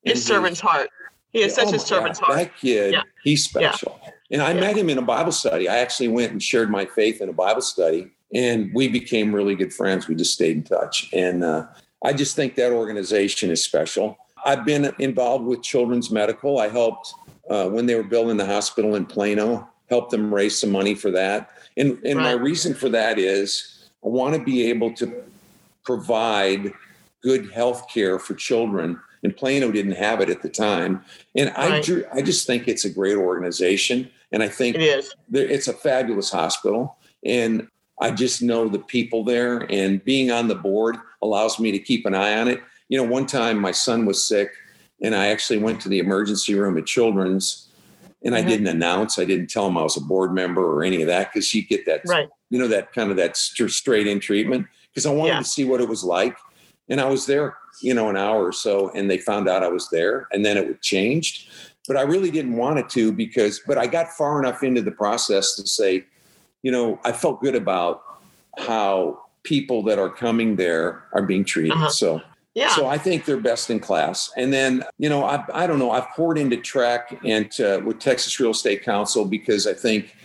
His 0.04 0.24
servant's 0.24 0.60
heart. 0.60 0.90
He 1.34 1.42
has 1.42 1.56
such 1.56 1.70
Oh 1.74 1.76
a 1.76 1.80
servant's 1.80 2.20
God, 2.20 2.26
heart. 2.28 2.40
That 2.40 2.58
kid, 2.58 2.94
Yeah. 2.94 3.02
he's 3.24 3.44
special. 3.46 4.00
And 4.30 4.44
I 4.44 4.54
Yeah. 4.54 4.60
met 4.62 4.78
him 4.78 4.90
in 4.92 5.00
a 5.00 5.02
Bible 5.16 5.32
study. 5.32 5.68
I 5.68 5.78
actually 5.80 6.10
went 6.10 6.32
and 6.34 6.42
shared 6.42 6.70
my 6.70 6.86
faith 6.86 7.20
in 7.20 7.30
a 7.30 7.34
Bible 7.34 7.62
study, 7.62 8.12
and 8.34 8.72
we 8.74 8.88
became 8.88 9.34
really 9.34 9.56
good 9.56 9.74
friends. 9.74 10.08
We 10.08 10.16
just 10.16 10.34
stayed 10.34 10.58
in 10.58 10.64
touch. 10.64 11.10
And 11.14 11.44
uh, 11.44 11.68
I 12.04 12.14
just 12.14 12.36
think 12.36 12.56
that 12.56 12.72
organization 12.72 13.50
is 13.50 13.64
special. 13.64 14.18
I've 14.46 14.66
been 14.66 14.94
involved 15.00 15.46
with 15.46 15.62
Children's 15.64 16.12
Medical. 16.12 16.60
I 16.60 16.68
helped 16.70 17.14
uh, 17.50 17.70
when 17.70 17.86
they 17.86 17.96
were 17.96 18.04
building 18.04 18.38
the 18.38 18.46
hospital 18.46 18.96
in 18.96 19.06
Plano, 19.06 19.68
helped 19.90 20.12
them 20.12 20.34
raise 20.34 20.58
some 20.60 20.72
money 20.72 20.94
for 20.96 21.12
that. 21.12 21.50
And, 21.78 21.98
and 22.06 22.20
my 22.20 22.32
reason 22.32 22.74
for 22.74 22.90
that 22.90 23.18
is 23.18 23.90
I 24.04 24.10
want 24.10 24.36
to 24.36 24.44
be 24.44 24.70
able 24.70 24.94
to 24.96 25.24
provide 25.84 26.72
good 27.24 27.52
health 27.52 27.88
care 27.92 28.20
for 28.20 28.34
children. 28.36 29.00
And 29.24 29.36
Plano 29.36 29.72
didn't 29.72 29.94
have 29.94 30.22
it 30.22 30.30
at 30.30 30.42
the 30.42 30.50
time. 30.50 31.04
And 31.36 31.52
I, 31.56 31.70
Right. 31.70 31.84
ju- 31.84 32.06
I 32.14 32.22
just 32.22 32.46
think 32.46 32.68
it's 32.68 32.86
a 32.86 32.90
great 32.90 33.16
organization. 33.18 34.10
And 34.32 34.44
I 34.44 34.50
think 34.50 34.76
It 34.76 34.82
is. 34.82 35.16
it's 35.34 35.68
a 35.68 35.74
fabulous 35.74 36.30
hospital. 36.30 36.98
And 37.26 37.68
I 38.00 38.12
just 38.12 38.42
know 38.42 38.68
the 38.68 38.80
people 38.80 39.24
there. 39.24 39.66
And 39.72 40.04
being 40.04 40.32
on 40.32 40.48
the 40.48 40.56
board 40.56 40.98
allows 41.22 41.60
me 41.60 41.72
to 41.72 41.80
keep 41.80 42.06
an 42.06 42.14
eye 42.14 42.38
on 42.40 42.48
it. 42.48 42.62
You 42.90 42.98
know, 42.98 43.10
one 43.10 43.26
time 43.26 43.60
my 43.60 43.72
son 43.72 44.06
was 44.06 44.24
sick, 44.24 44.52
and 45.02 45.16
I 45.16 45.28
actually 45.28 45.60
went 45.60 45.82
to 45.82 45.90
the 45.90 46.00
emergency 46.00 46.54
room 46.56 46.78
at 46.78 46.86
Children's. 46.86 47.64
And 48.24 48.36
I 48.36 48.42
Mhm. 48.42 48.48
didn't 48.48 48.68
announce, 48.68 49.20
I 49.20 49.26
didn't 49.26 49.50
tell 49.50 49.68
him 49.68 49.78
I 49.78 49.84
was 49.84 49.96
a 49.96 50.02
board 50.02 50.34
member 50.34 50.64
or 50.64 50.84
any 50.84 51.02
of 51.02 51.08
that 51.08 51.32
because 51.32 51.54
you 51.54 51.62
get 51.64 51.86
that 51.86 52.02
Right. 52.06 52.28
you 52.50 52.58
know, 52.58 52.68
that 52.70 52.94
kind 52.94 53.12
of 53.12 53.18
that 53.18 53.36
st- 53.36 53.70
straight 53.72 54.08
in 54.08 54.20
treatment 54.22 54.66
because 54.90 55.06
I 55.06 55.12
wanted 55.12 55.34
Yeah. 55.34 55.40
to 55.40 55.46
see 55.46 55.66
what 55.66 55.82
it 55.82 55.90
was 55.90 56.04
like. 56.04 56.36
And 56.90 57.02
I 57.02 57.06
was 57.06 57.26
there, 57.26 57.58
you 57.82 57.94
know, 57.94 58.10
an 58.10 58.16
hour 58.16 58.46
or 58.46 58.54
so, 58.54 58.90
and 58.96 59.12
they 59.12 59.18
found 59.18 59.50
out 59.50 59.64
I 59.64 59.68
was 59.68 59.90
there, 59.90 60.28
and 60.32 60.46
then 60.46 60.56
it 60.58 60.82
changed. 60.82 61.50
But 61.88 61.98
I 61.98 62.02
really 62.04 62.32
didn't 62.32 62.56
want 62.56 62.80
it 62.80 62.90
to 62.92 63.12
because, 63.12 63.62
but 63.68 63.78
I 63.78 63.86
got 63.86 64.12
far 64.14 64.40
enough 64.40 64.64
into 64.64 64.82
the 64.82 64.92
process 64.92 65.56
to 65.58 65.68
say, 65.68 66.06
you 66.64 66.72
know, 66.72 67.00
I 67.04 67.12
felt 67.12 67.42
good 67.42 67.56
about 67.56 68.04
how 68.58 69.22
people 69.44 69.84
that 69.84 70.00
are 70.00 70.10
coming 70.10 70.56
there 70.56 71.04
are 71.14 71.22
being 71.22 71.46
treated. 71.46 71.72
Uh-huh. 71.72 71.90
So, 71.90 72.22
Yeah. 72.54 72.70
so 72.76 72.88
I 72.88 72.98
think 72.98 73.26
they're 73.26 73.38
best 73.38 73.70
in 73.70 73.80
class. 73.80 74.32
And 74.36 74.52
then, 74.52 74.84
you 74.98 75.10
know, 75.10 75.24
I, 75.24 75.44
I 75.54 75.68
don't 75.68 75.80
know, 75.80 75.92
I've 75.92 76.10
poured 76.10 76.38
into 76.38 76.58
TREC 76.58 77.20
and 77.24 77.50
uh, 77.62 77.86
with 77.86 78.00
Texas 78.00 78.40
Real 78.40 78.52
Estate 78.52 78.84
Council 78.84 79.26
because 79.26 79.68
I 79.68 79.74
think 79.74 80.16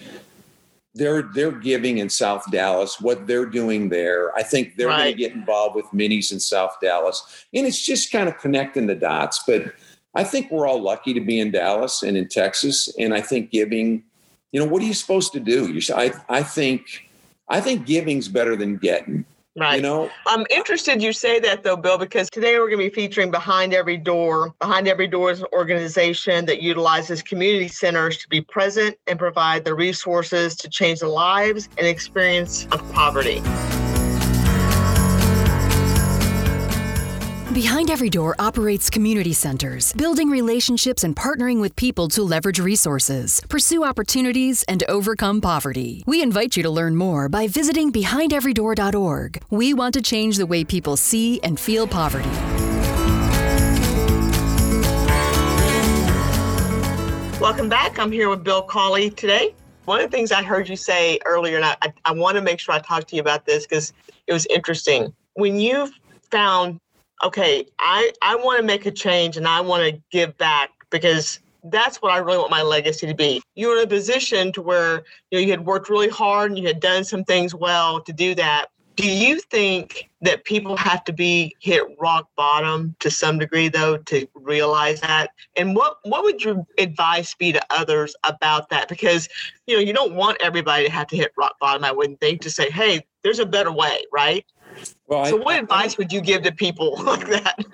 they're 0.94 1.22
they're 1.34 1.52
giving 1.52 1.98
in 1.98 2.08
South 2.10 2.44
Dallas 2.50 3.00
what 3.00 3.26
they're 3.26 3.46
doing 3.46 3.88
there. 3.88 4.36
I 4.36 4.42
think 4.42 4.76
they're 4.76 4.88
going 4.88 5.12
to 5.12 5.18
get 5.18 5.32
involved 5.32 5.74
with 5.74 5.90
Minnie's 5.92 6.32
in 6.32 6.40
South 6.40 6.76
Dallas, 6.82 7.46
and 7.54 7.66
it's 7.66 7.80
just 7.80 8.12
kind 8.12 8.28
of 8.28 8.38
connecting 8.38 8.86
the 8.86 8.94
dots. 8.94 9.42
But 9.46 9.72
I 10.14 10.24
think 10.24 10.50
we're 10.50 10.66
all 10.66 10.82
lucky 10.82 11.14
to 11.14 11.20
be 11.20 11.40
in 11.40 11.50
Dallas 11.50 12.02
and 12.02 12.16
in 12.16 12.28
Texas, 12.28 12.94
and 12.98 13.14
I 13.14 13.20
think 13.20 13.50
giving. 13.50 14.04
You 14.52 14.60
know, 14.60 14.66
what 14.66 14.82
are 14.82 14.86
you 14.86 14.94
supposed 14.94 15.32
to 15.32 15.40
do? 15.40 15.72
You, 15.72 15.80
I 15.94 16.12
I 16.28 16.42
think 16.42 17.08
I 17.48 17.60
think 17.60 17.86
giving's 17.86 18.28
better 18.28 18.54
than 18.54 18.76
getting. 18.76 19.24
right. 19.56 19.76
You 19.76 19.82
know, 19.82 20.10
I'm 20.26 20.46
interested 20.50 21.02
you 21.02 21.12
say 21.12 21.40
that 21.40 21.62
though, 21.62 21.76
Bill, 21.76 21.98
because 21.98 22.28
today 22.30 22.58
we're 22.58 22.68
going 22.68 22.78
to 22.78 22.90
be 22.90 22.94
featuring 22.94 23.30
Behind 23.30 23.72
Every 23.74 23.96
Door. 23.96 24.54
Behind 24.60 24.86
Every 24.88 25.08
Door 25.08 25.32
is 25.32 25.40
an 25.40 25.46
organization 25.52 26.44
that 26.46 26.62
utilizes 26.62 27.22
community 27.22 27.68
centers 27.68 28.18
to 28.18 28.28
be 28.28 28.42
present 28.42 28.96
and 29.06 29.18
provide 29.18 29.64
the 29.64 29.74
resources 29.74 30.54
to 30.56 30.68
change 30.68 31.00
the 31.00 31.08
lives 31.08 31.68
and 31.78 31.86
experience 31.86 32.66
of 32.72 32.92
poverty. 32.92 33.42
Behind 37.52 37.90
Every 37.90 38.08
Door 38.08 38.36
operates 38.38 38.88
community 38.88 39.34
centers, 39.34 39.92
building 39.92 40.30
relationships 40.30 41.04
and 41.04 41.14
partnering 41.14 41.60
with 41.60 41.76
people 41.76 42.08
to 42.08 42.22
leverage 42.22 42.58
resources, 42.58 43.42
pursue 43.50 43.84
opportunities, 43.84 44.62
and 44.68 44.82
overcome 44.88 45.42
poverty. 45.42 46.02
We 46.06 46.22
invite 46.22 46.56
you 46.56 46.62
to 46.62 46.70
learn 46.70 46.96
more 46.96 47.28
by 47.28 47.48
visiting 47.48 47.92
BehindEveryDoor.org. 47.92 49.42
We 49.50 49.74
want 49.74 49.92
to 49.92 50.00
change 50.00 50.38
the 50.38 50.46
way 50.46 50.64
people 50.64 50.96
see 50.96 51.42
and 51.42 51.60
feel 51.60 51.86
poverty. 51.86 52.30
Welcome 57.38 57.68
back. 57.68 57.98
I'm 57.98 58.10
here 58.10 58.30
with 58.30 58.42
Bill 58.42 58.62
Cawley 58.62 59.10
today. 59.10 59.54
One 59.84 60.00
of 60.00 60.10
the 60.10 60.16
things 60.16 60.32
I 60.32 60.42
heard 60.42 60.70
you 60.70 60.76
say 60.76 61.18
earlier, 61.26 61.56
and 61.56 61.66
I, 61.66 61.76
I, 61.82 61.92
I 62.06 62.12
want 62.12 62.36
to 62.36 62.40
make 62.40 62.60
sure 62.60 62.74
I 62.74 62.78
talk 62.78 63.06
to 63.08 63.14
you 63.14 63.20
about 63.20 63.44
this 63.44 63.66
because 63.66 63.92
it 64.26 64.32
was 64.32 64.46
interesting. 64.46 65.12
When 65.34 65.60
you 65.60 65.92
found, 66.30 66.80
okay, 67.22 67.66
I, 67.78 68.12
I 68.22 68.36
want 68.36 68.60
to 68.60 68.66
make 68.66 68.86
a 68.86 68.90
change 68.90 69.36
and 69.36 69.46
I 69.46 69.60
want 69.60 69.82
to 69.82 70.00
give 70.10 70.36
back 70.38 70.70
because 70.90 71.40
that's 71.64 72.02
what 72.02 72.12
I 72.12 72.18
really 72.18 72.38
want 72.38 72.50
my 72.50 72.62
legacy 72.62 73.06
to 73.06 73.14
be. 73.14 73.42
You 73.54 73.68
were 73.68 73.78
in 73.78 73.84
a 73.84 73.86
position 73.86 74.52
to 74.52 74.62
where 74.62 75.04
you, 75.30 75.38
know, 75.38 75.38
you 75.38 75.50
had 75.50 75.64
worked 75.64 75.88
really 75.88 76.08
hard 76.08 76.50
and 76.50 76.58
you 76.58 76.66
had 76.66 76.80
done 76.80 77.04
some 77.04 77.24
things 77.24 77.54
well 77.54 78.00
to 78.00 78.12
do 78.12 78.34
that. 78.34 78.66
Do 78.94 79.08
you 79.08 79.40
think 79.40 80.10
that 80.20 80.44
people 80.44 80.76
have 80.76 81.02
to 81.04 81.14
be 81.14 81.56
hit 81.60 81.82
rock 81.98 82.28
bottom 82.36 82.94
to 83.00 83.10
some 83.10 83.38
degree, 83.38 83.68
though, 83.68 83.96
to 83.96 84.28
realize 84.34 85.00
that? 85.00 85.30
And 85.56 85.74
what 85.74 85.96
what 86.02 86.24
would 86.24 86.44
your 86.44 86.66
advice 86.76 87.34
be 87.34 87.52
to 87.52 87.62
others 87.70 88.14
about 88.22 88.68
that? 88.68 88.88
Because 88.88 89.30
you 89.66 89.74
know 89.74 89.80
you 89.80 89.94
don't 89.94 90.14
want 90.14 90.42
everybody 90.42 90.84
to 90.84 90.92
have 90.92 91.06
to 91.06 91.16
hit 91.16 91.32
rock 91.38 91.54
bottom. 91.58 91.84
I 91.84 91.92
wouldn't 91.92 92.20
think 92.20 92.42
to 92.42 92.50
say, 92.50 92.70
hey, 92.70 93.00
there's 93.22 93.38
a 93.38 93.46
better 93.46 93.72
way, 93.72 94.04
right? 94.12 94.44
Well, 95.06 95.24
So, 95.26 95.36
I- 95.40 95.44
what 95.44 95.54
I- 95.54 95.58
advice 95.58 95.98
would 95.98 96.12
you 96.12 96.20
give 96.20 96.42
to 96.42 96.52
people 96.52 96.96
like 97.04 97.26
that? 97.28 97.64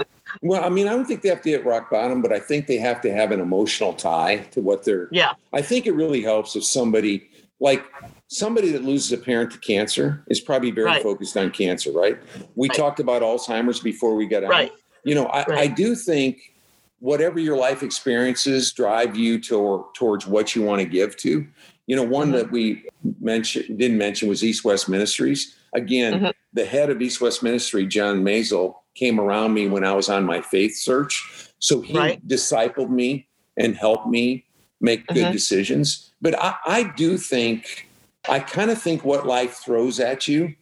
Well, 0.43 0.63
I 0.63 0.69
mean, 0.69 0.87
I 0.87 0.91
don't 0.91 1.05
think 1.07 1.23
they 1.23 1.29
have 1.31 1.43
to 1.43 1.51
hit 1.51 1.65
rock 1.65 1.91
bottom, 1.91 2.21
but 2.23 2.33
I 2.33 2.39
think 2.39 2.67
they 2.67 2.77
have 2.79 3.01
to 3.03 3.13
have 3.13 3.33
an 3.33 3.41
emotional 3.41 3.93
tie 3.95 4.39
to 4.53 4.61
what 4.61 4.85
they're. 4.85 5.09
Yeah, 5.11 5.33
I 5.53 5.63
think 5.63 5.87
it 5.87 5.93
really 5.93 6.21
helps 6.23 6.55
if 6.55 6.65
somebody, 6.65 7.29
like 7.61 7.83
somebody 8.29 8.71
that 8.73 8.85
loses 8.85 9.11
a 9.13 9.17
parent 9.19 9.51
to 9.53 9.59
cancer, 9.59 10.23
is 10.29 10.39
probably 10.41 10.71
very 10.71 10.87
Right. 10.87 11.03
focused 11.03 11.37
on 11.37 11.51
cancer, 11.51 11.91
right? 11.93 12.19
We 12.57 12.69
Right. 12.69 12.77
talked 12.77 13.01
about 13.01 13.23
Alzheimer's 13.23 13.81
before 13.81 14.15
we 14.15 14.27
got 14.27 14.45
on. 14.45 14.51
right, 14.51 14.73
You 15.03 15.15
know, 15.15 15.25
I, 15.27 15.61
I 15.61 15.67
do 15.67 15.95
think 15.95 16.53
whatever 17.01 17.39
your 17.41 17.57
life 17.57 17.83
experiences 17.83 18.73
drive 18.73 19.17
you 19.17 19.39
to, 19.41 19.87
towards 19.95 20.27
what 20.27 20.55
you 20.55 20.63
want 20.63 20.83
to 20.83 20.87
give 20.87 21.17
to. 21.19 21.47
You 21.87 21.97
know, 21.97 22.03
one 22.03 22.31
Mhm. 22.31 22.33
that 22.33 22.51
we 22.51 22.83
mentioned 23.21 23.79
didn't 23.79 23.97
mention 23.99 24.29
was 24.29 24.45
East 24.45 24.63
West 24.65 24.89
Ministries. 24.89 25.55
Again, 25.75 26.21
Mhm. 26.21 26.33
The 26.59 26.65
head 26.65 26.91
of 26.91 27.01
East 27.01 27.21
West 27.21 27.41
Ministry, 27.45 27.87
John 27.87 28.25
Maisel, 28.25 28.75
came 28.97 29.21
around 29.21 29.55
me 29.55 29.69
when 29.69 29.85
I 29.85 29.93
was 29.93 30.09
on 30.09 30.25
my 30.25 30.41
faith 30.41 30.75
search. 30.75 31.25
So 31.61 31.81
he 31.81 31.97
Right. 31.97 32.27
discipled 32.27 32.91
me 32.91 33.29
and 33.57 33.77
helped 33.77 34.09
me 34.09 34.45
make 34.81 35.07
good 35.07 35.29
Mhm. 35.29 35.33
decisions. 35.33 36.11
But 36.21 36.37
I, 36.37 36.57
I 36.67 36.83
do 36.97 37.17
think, 37.17 37.89
I 38.29 38.41
kind 38.41 38.73
of 38.73 38.83
think 38.83 39.05
what 39.05 39.25
life 39.25 39.61
throws 39.65 40.01
at 40.01 40.27
you 40.27 40.53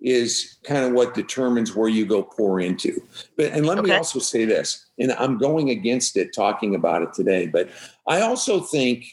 is 0.00 0.56
kind 0.64 0.86
of 0.86 0.92
what 0.92 1.12
determines 1.12 1.76
where 1.76 1.90
you 1.90 2.06
go 2.06 2.22
pour 2.22 2.58
into. 2.58 3.02
But 3.36 3.52
and 3.52 3.66
let 3.66 3.84
me 3.84 3.90
also 3.90 4.20
say 4.20 4.46
this, 4.46 4.86
and 4.98 5.12
I'm 5.12 5.36
going 5.36 5.68
against 5.68 6.16
it 6.16 6.32
talking 6.32 6.74
about 6.74 7.02
it 7.02 7.12
today, 7.12 7.46
but 7.46 7.68
I 8.08 8.22
also 8.22 8.60
think 8.60 9.04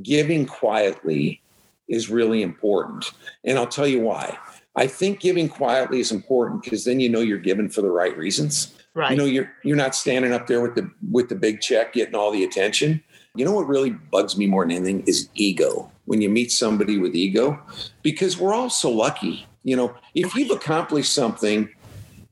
giving 0.00 0.46
quietly 0.46 1.42
is 1.88 2.08
really 2.08 2.40
important. 2.40 3.10
And 3.44 3.58
I'll 3.58 3.66
tell 3.66 3.86
you 3.86 4.00
why. 4.00 4.38
I 4.76 4.86
think 4.86 5.20
giving 5.20 5.48
quietly 5.48 6.00
is 6.00 6.10
important 6.10 6.62
because 6.62 6.84
then 6.84 7.00
you 7.00 7.08
know 7.08 7.20
you're 7.20 7.38
giving 7.38 7.68
for 7.68 7.82
the 7.82 7.90
right 7.90 8.16
reasons. 8.16 8.74
right. 8.94 9.12
You 9.12 9.16
know, 9.16 9.24
you're 9.24 9.50
you're 9.62 9.76
not 9.76 9.94
standing 9.94 10.32
up 10.32 10.46
there 10.46 10.60
with 10.60 10.74
the 10.74 10.90
with 11.10 11.28
the 11.28 11.36
big 11.36 11.60
check 11.60 11.92
getting 11.92 12.14
all 12.14 12.30
the 12.30 12.44
attention. 12.44 13.02
You 13.36 13.44
know 13.44 13.52
what 13.52 13.66
really 13.68 13.90
bugs 13.90 14.36
me 14.36 14.46
more 14.46 14.64
than 14.64 14.72
anything 14.72 15.02
is 15.06 15.28
ego. 15.34 15.90
When 16.06 16.20
you 16.20 16.28
meet 16.28 16.52
somebody 16.52 16.98
with 16.98 17.14
ego, 17.16 17.60
because 18.02 18.38
we're 18.38 18.54
all 18.54 18.70
so 18.70 18.90
lucky. 18.90 19.46
You 19.62 19.76
know, 19.76 19.94
if 20.14 20.34
you've 20.34 20.50
accomplished 20.50 21.12
something, 21.12 21.68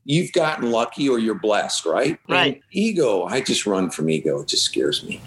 you've 0.05 0.31
gotten 0.33 0.69
lucky 0.69 1.09
or 1.09 1.17
you're 1.17 1.33
blessed, 1.39 1.85
right? 1.85 2.19
Right. 2.29 2.55
And 2.55 2.63
ego, 2.71 3.23
I 3.23 3.41
just 3.41 3.65
run 3.65 3.89
from 3.89 4.09
ego. 4.09 4.41
It 4.41 4.49
just 4.49 4.63
scares 4.63 5.03
me. 5.03 5.19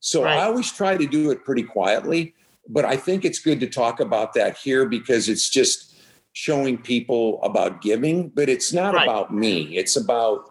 So 0.00 0.24
Right. 0.24 0.38
I 0.38 0.44
always 0.44 0.70
try 0.70 0.96
to 0.96 1.06
do 1.06 1.30
it 1.30 1.44
pretty 1.44 1.62
quietly, 1.62 2.34
but 2.68 2.84
I 2.84 2.96
think 2.96 3.24
it's 3.24 3.38
good 3.38 3.58
to 3.60 3.66
talk 3.66 4.00
about 4.00 4.34
that 4.34 4.56
here 4.58 4.86
because 4.86 5.28
it's 5.28 5.48
just 5.48 5.94
showing 6.36 6.76
people 6.76 7.42
about 7.42 7.80
giving, 7.80 8.28
but 8.28 8.46
it's 8.46 8.70
not 8.70 8.92
Right. 8.92 9.04
about 9.04 9.32
me. 9.32 9.74
It's 9.74 9.96
about, 9.96 10.50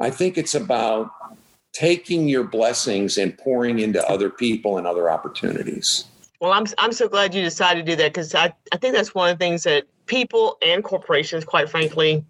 I 0.00 0.10
think 0.10 0.38
it's 0.38 0.54
about 0.54 1.10
taking 1.72 2.28
your 2.28 2.44
blessings 2.44 3.18
and 3.18 3.36
pouring 3.36 3.80
into 3.80 4.00
other 4.08 4.30
people 4.30 4.78
and 4.78 4.86
other 4.86 5.10
opportunities. 5.10 6.04
Well, 6.38 6.52
I'm 6.52 6.66
I'm 6.78 6.92
so 6.92 7.08
glad 7.08 7.34
you 7.34 7.42
decided 7.42 7.84
to 7.84 7.92
do 7.92 7.96
that 7.96 8.12
because 8.12 8.32
I, 8.32 8.54
I 8.70 8.76
think 8.76 8.94
that's 8.94 9.12
one 9.12 9.28
of 9.28 9.36
the 9.36 9.44
things 9.44 9.64
that 9.64 9.86
people 10.06 10.56
and 10.62 10.84
corporations, 10.84 11.44
quite 11.44 11.68
frankly, 11.68 12.24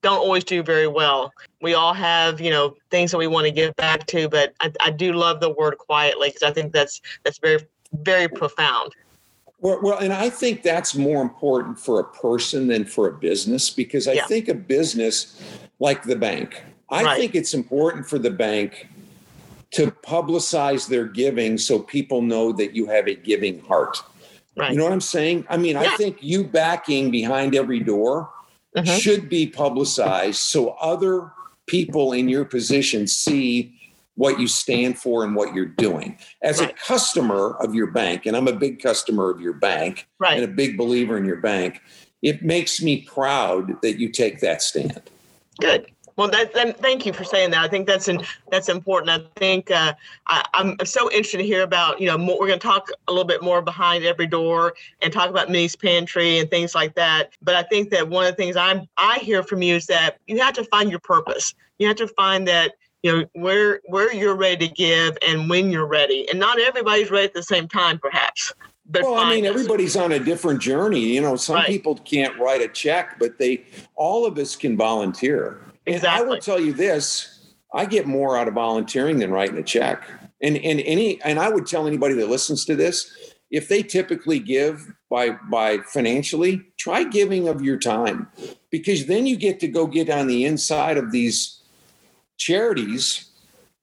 don't 0.00 0.18
always 0.18 0.42
do 0.42 0.62
very 0.62 0.88
well. 0.88 1.34
We 1.60 1.74
all 1.74 1.92
have, 1.92 2.40
you 2.40 2.48
know, 2.48 2.74
things 2.90 3.10
that 3.10 3.18
we 3.18 3.26
want 3.26 3.44
to 3.48 3.50
give 3.50 3.76
back 3.76 4.06
to, 4.06 4.30
but 4.30 4.54
I, 4.60 4.72
I 4.80 4.90
do 4.90 5.12
love 5.12 5.40
the 5.40 5.50
word 5.50 5.76
quietly 5.76 6.30
because 6.30 6.42
I 6.42 6.52
think 6.54 6.72
that's 6.72 7.02
that's 7.22 7.36
very 7.36 7.58
very 7.92 8.28
profound. 8.28 8.94
Well, 9.60 9.78
well, 9.82 9.98
and 9.98 10.12
I 10.12 10.30
think 10.30 10.62
that's 10.62 10.94
more 10.94 11.20
important 11.20 11.78
for 11.78 12.00
a 12.00 12.04
person 12.04 12.66
than 12.68 12.84
for 12.84 13.08
a 13.08 13.12
business 13.12 13.68
because 13.68 14.08
I 14.08 14.14
Yeah. 14.14 14.26
think 14.26 14.48
a 14.48 14.54
business 14.54 15.38
like 15.78 16.02
the 16.04 16.16
bank, 16.16 16.62
I 16.88 17.02
Right. 17.04 17.20
think 17.20 17.34
it's 17.34 17.52
important 17.54 18.08
for 18.08 18.18
the 18.18 18.30
bank 18.30 18.88
to 19.72 19.90
publicize 20.04 20.88
their 20.88 21.04
giving 21.04 21.58
so 21.58 21.78
people 21.78 22.22
know 22.22 22.52
that 22.52 22.74
you 22.74 22.86
have 22.86 23.06
a 23.06 23.14
giving 23.14 23.60
heart. 23.60 24.02
Right. 24.56 24.72
You 24.72 24.78
know 24.78 24.84
what 24.84 24.92
I'm 24.92 25.00
saying? 25.00 25.44
I 25.48 25.56
mean, 25.58 25.76
I 25.76 25.96
think 25.96 26.16
you 26.20 26.42
backing 26.44 27.10
behind 27.10 27.54
every 27.54 27.80
door 27.80 28.30
Mhm. 28.76 29.00
should 29.00 29.28
be 29.28 29.46
publicized 29.46 30.40
so 30.40 30.70
other 30.80 31.30
people 31.66 32.12
in 32.12 32.28
your 32.28 32.44
position 32.44 33.06
see 33.06 33.74
what 34.20 34.38
you 34.38 34.46
stand 34.46 34.98
for 34.98 35.24
and 35.24 35.34
what 35.34 35.54
you're 35.54 35.64
doing. 35.64 36.18
As 36.42 36.60
Right. 36.60 36.70
a 36.70 36.74
customer 36.74 37.56
of 37.58 37.74
your 37.74 37.86
bank, 37.86 38.26
and 38.26 38.36
I'm 38.36 38.48
a 38.48 38.52
big 38.52 38.82
customer 38.82 39.30
of 39.30 39.40
your 39.40 39.54
bank 39.54 40.06
and 40.22 40.44
a 40.44 40.46
big 40.46 40.76
believer 40.76 41.16
in 41.16 41.24
your 41.24 41.38
bank, 41.38 41.80
it 42.20 42.42
makes 42.42 42.82
me 42.82 43.00
proud 43.00 43.80
that 43.80 43.98
you 43.98 44.10
take 44.10 44.40
that 44.40 44.60
stand. 44.60 45.00
Good. 45.58 45.86
Well, 46.16 46.28
that, 46.28 46.52
then 46.52 46.74
thank 46.74 47.06
you 47.06 47.14
for 47.14 47.24
saying 47.24 47.52
that. 47.52 47.64
I 47.64 47.68
think 47.68 47.86
that's 47.86 48.08
in, 48.08 48.22
that's 48.50 48.68
important. 48.68 49.08
I 49.08 49.40
think 49.40 49.70
uh, 49.70 49.94
I, 50.26 50.44
I'm 50.52 50.76
so 50.84 51.10
interested 51.10 51.38
to 51.38 51.44
hear 51.44 51.62
about 51.62 51.98
you 51.98 52.06
know 52.06 52.18
more, 52.18 52.38
we're 52.38 52.48
going 52.48 52.58
to 52.58 52.66
talk 52.66 52.90
a 53.08 53.10
little 53.10 53.24
bit 53.24 53.42
more 53.42 53.62
behind 53.62 54.04
every 54.04 54.26
door 54.26 54.74
and 55.00 55.10
talk 55.10 55.30
about 55.30 55.48
Minnie's 55.48 55.76
Pantry 55.76 56.40
and 56.40 56.50
things 56.50 56.74
like 56.74 56.94
that. 56.96 57.30
But 57.40 57.54
I 57.54 57.62
think 57.62 57.88
that 57.92 58.06
one 58.06 58.26
of 58.26 58.32
the 58.32 58.36
things 58.36 58.54
I'm 58.54 58.86
I 58.98 59.18
hear 59.20 59.42
from 59.42 59.62
you 59.62 59.76
is 59.76 59.86
that 59.86 60.18
you 60.26 60.38
have 60.40 60.52
to 60.56 60.64
find 60.64 60.90
your 60.90 61.00
purpose. 61.00 61.54
You 61.78 61.86
have 61.88 61.96
to 61.96 62.08
find 62.08 62.46
that 62.48 62.74
you 63.02 63.12
know 63.12 63.24
where 63.32 63.80
where 63.86 64.12
you're 64.12 64.36
ready 64.36 64.68
to 64.68 64.74
give 64.74 65.16
and 65.26 65.48
when 65.48 65.70
you're 65.70 65.86
ready. 65.86 66.28
And 66.30 66.38
not 66.38 66.58
everybody's 66.60 67.10
ready 67.10 67.26
at 67.26 67.34
the 67.34 67.42
same 67.42 67.68
time, 67.68 67.98
perhaps. 67.98 68.52
But 68.86 69.02
Well, 69.02 69.14
I 69.14 69.30
mean, 69.30 69.46
us. 69.46 69.50
everybody's 69.50 69.96
on 69.96 70.12
a 70.12 70.18
different 70.18 70.60
journey. 70.60 71.00
You 71.00 71.20
know, 71.20 71.36
some 71.36 71.56
Right. 71.56 71.66
people 71.66 71.94
can't 72.04 72.36
write 72.38 72.60
a 72.60 72.68
check, 72.68 73.18
but 73.20 73.38
they, 73.38 73.64
all 73.94 74.26
of 74.26 74.36
us 74.36 74.56
can 74.56 74.76
volunteer. 74.76 75.60
And 75.86 76.04
I 76.04 76.22
will 76.22 76.38
tell 76.38 76.60
you 76.60 76.72
this: 76.72 77.52
I 77.72 77.86
get 77.86 78.06
more 78.06 78.36
out 78.36 78.48
of 78.48 78.54
volunteering 78.54 79.18
than 79.18 79.30
writing 79.30 79.58
a 79.58 79.62
check. 79.62 80.02
And 80.42 80.56
and 80.56 80.80
any 80.80 81.20
and 81.22 81.38
I 81.38 81.48
would 81.48 81.66
tell 81.66 81.86
anybody 81.86 82.14
that 82.14 82.28
listens 82.28 82.64
to 82.66 82.74
this, 82.74 83.34
if 83.50 83.68
they 83.68 83.82
typically 83.82 84.38
give 84.38 84.92
by 85.08 85.30
by 85.50 85.78
financially, 85.86 86.62
try 86.78 87.04
giving 87.04 87.48
of 87.48 87.62
your 87.62 87.76
time, 87.78 88.28
because 88.70 89.06
then 89.06 89.26
you 89.26 89.36
get 89.36 89.60
to 89.60 89.68
go 89.68 89.86
get 89.86 90.10
on 90.10 90.26
the 90.26 90.44
inside 90.44 90.96
of 90.96 91.12
these 91.12 91.59
charities 92.50 93.26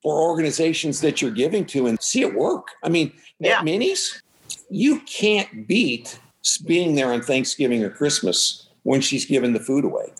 or 0.03 0.19
organizations 0.21 0.99
that 1.01 1.21
you're 1.21 1.31
giving 1.31 1.65
to 1.65 1.87
and 1.87 2.01
see 2.01 2.21
it 2.21 2.33
work. 2.33 2.67
I 2.83 2.89
mean, 2.89 3.13
Yeah. 3.39 3.59
at 3.59 3.65
Minnie's, 3.65 4.21
you 4.69 4.99
can't 5.01 5.67
beat 5.67 6.19
being 6.65 6.95
there 6.95 7.13
on 7.13 7.21
Thanksgiving 7.21 7.83
or 7.83 7.89
Christmas 7.89 8.67
when 8.83 8.99
she's 9.01 9.25
giving 9.25 9.53
the 9.53 9.59
food 9.59 9.85
away. 9.85 10.11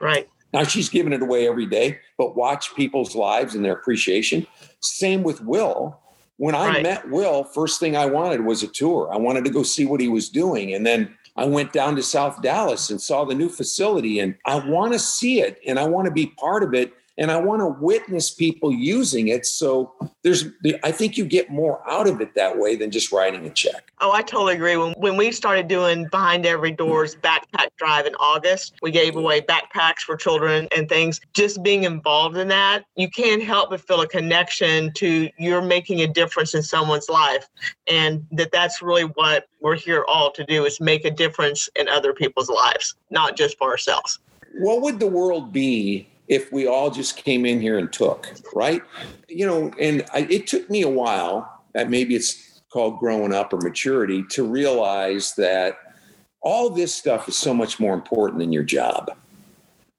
right. 0.00 0.28
Now 0.54 0.62
she's 0.64 0.88
giving 0.88 1.12
it 1.12 1.20
away 1.20 1.46
every 1.46 1.66
day, 1.66 1.98
but 2.16 2.34
watch 2.36 2.74
people's 2.74 3.14
lives 3.14 3.54
and 3.54 3.62
their 3.64 3.72
appreciation. 3.74 4.46
Same 4.80 5.22
with 5.22 5.42
Will. 5.42 5.98
When 6.38 6.54
I 6.54 6.68
Right. 6.68 6.82
met 6.82 7.10
Will, 7.10 7.44
first 7.44 7.80
thing 7.80 7.96
I 7.96 8.06
wanted 8.06 8.44
was 8.46 8.62
a 8.62 8.68
tour. 8.68 9.10
I 9.12 9.18
wanted 9.18 9.44
to 9.44 9.50
go 9.50 9.62
see 9.64 9.84
what 9.84 10.00
he 10.00 10.08
was 10.08 10.28
doing. 10.30 10.72
And 10.72 10.86
then 10.86 11.12
I 11.36 11.44
went 11.44 11.72
down 11.74 11.96
to 11.96 12.02
South 12.02 12.40
Dallas 12.40 12.88
and 12.90 12.98
saw 13.00 13.24
the 13.26 13.34
new 13.34 13.48
facility 13.50 14.20
and 14.20 14.36
I 14.46 14.54
want 14.66 14.92
to 14.94 14.98
see 14.98 15.40
it 15.42 15.60
and 15.66 15.78
I 15.78 15.84
want 15.86 16.06
to 16.06 16.12
be 16.12 16.26
part 16.38 16.62
of 16.62 16.72
it 16.72 16.92
and 17.18 17.32
I 17.32 17.36
want 17.36 17.60
to 17.60 17.66
witness 17.66 18.30
people 18.30 18.72
using 18.72 19.28
it. 19.28 19.44
So 19.44 19.92
there's 20.22 20.46
I 20.84 20.92
think 20.92 21.18
you 21.18 21.24
get 21.24 21.50
more 21.50 21.82
out 21.90 22.08
of 22.08 22.20
it 22.20 22.34
that 22.34 22.56
way 22.56 22.76
than 22.76 22.90
just 22.90 23.12
writing 23.12 23.44
a 23.46 23.50
check. 23.50 23.92
Oh, 24.00 24.12
I 24.12 24.22
totally 24.22 24.54
agree. 24.54 24.76
When 24.76 24.92
when 24.92 25.16
we 25.16 25.32
started 25.32 25.68
doing 25.68 26.06
behind 26.08 26.46
every 26.46 26.70
doors 26.70 27.16
backpack 27.16 27.68
drive 27.76 28.06
in 28.06 28.14
August, 28.16 28.76
we 28.80 28.90
gave 28.90 29.16
away 29.16 29.40
backpacks 29.40 30.00
for 30.00 30.16
children 30.16 30.68
and 30.74 30.88
things. 30.88 31.20
Just 31.34 31.62
being 31.62 31.84
involved 31.84 32.36
in 32.36 32.48
that, 32.48 32.84
you 32.96 33.10
can't 33.10 33.42
help 33.42 33.70
but 33.70 33.80
feel 33.80 34.00
a 34.00 34.08
connection 34.08 34.92
to 34.94 35.28
you're 35.38 35.62
making 35.62 36.00
a 36.02 36.06
difference 36.06 36.54
in 36.54 36.62
someone's 36.62 37.08
life, 37.08 37.48
and 37.88 38.24
that 38.32 38.52
that's 38.52 38.80
really 38.80 39.02
what 39.02 39.48
we're 39.60 39.74
here 39.74 40.04
all 40.06 40.30
to 40.30 40.44
do 40.44 40.64
is 40.64 40.80
make 40.80 41.04
a 41.04 41.10
difference 41.10 41.68
in 41.74 41.88
other 41.88 42.12
people's 42.12 42.48
lives, 42.48 42.94
not 43.10 43.36
just 43.36 43.58
for 43.58 43.70
ourselves. 43.70 44.20
what 44.60 44.82
would 44.82 44.98
the 45.00 45.06
world 45.06 45.52
be 45.52 46.06
if 46.28 46.52
we 46.52 46.66
all 46.66 46.90
just 46.90 47.16
came 47.16 47.44
in 47.46 47.60
here 47.60 47.78
and 47.78 47.92
took 47.92 48.28
right? 48.54 48.82
You 49.28 49.46
know 49.46 49.72
and 49.80 50.04
I, 50.14 50.20
it 50.30 50.46
took 50.46 50.68
me 50.70 50.82
a 50.82 50.88
while 50.88 51.62
that 51.74 51.90
maybe 51.90 52.14
it's 52.16 52.62
called 52.72 52.98
growing 52.98 53.32
up 53.32 53.52
or 53.52 53.58
maturity 53.58 54.24
to 54.30 54.44
realize 54.44 55.34
that 55.36 55.76
all 56.42 56.70
this 56.70 56.94
stuff 56.94 57.28
is 57.28 57.36
so 57.36 57.52
much 57.54 57.80
more 57.80 57.94
important 57.94 58.38
than 58.40 58.52
your 58.52 58.62
job. 58.62 59.10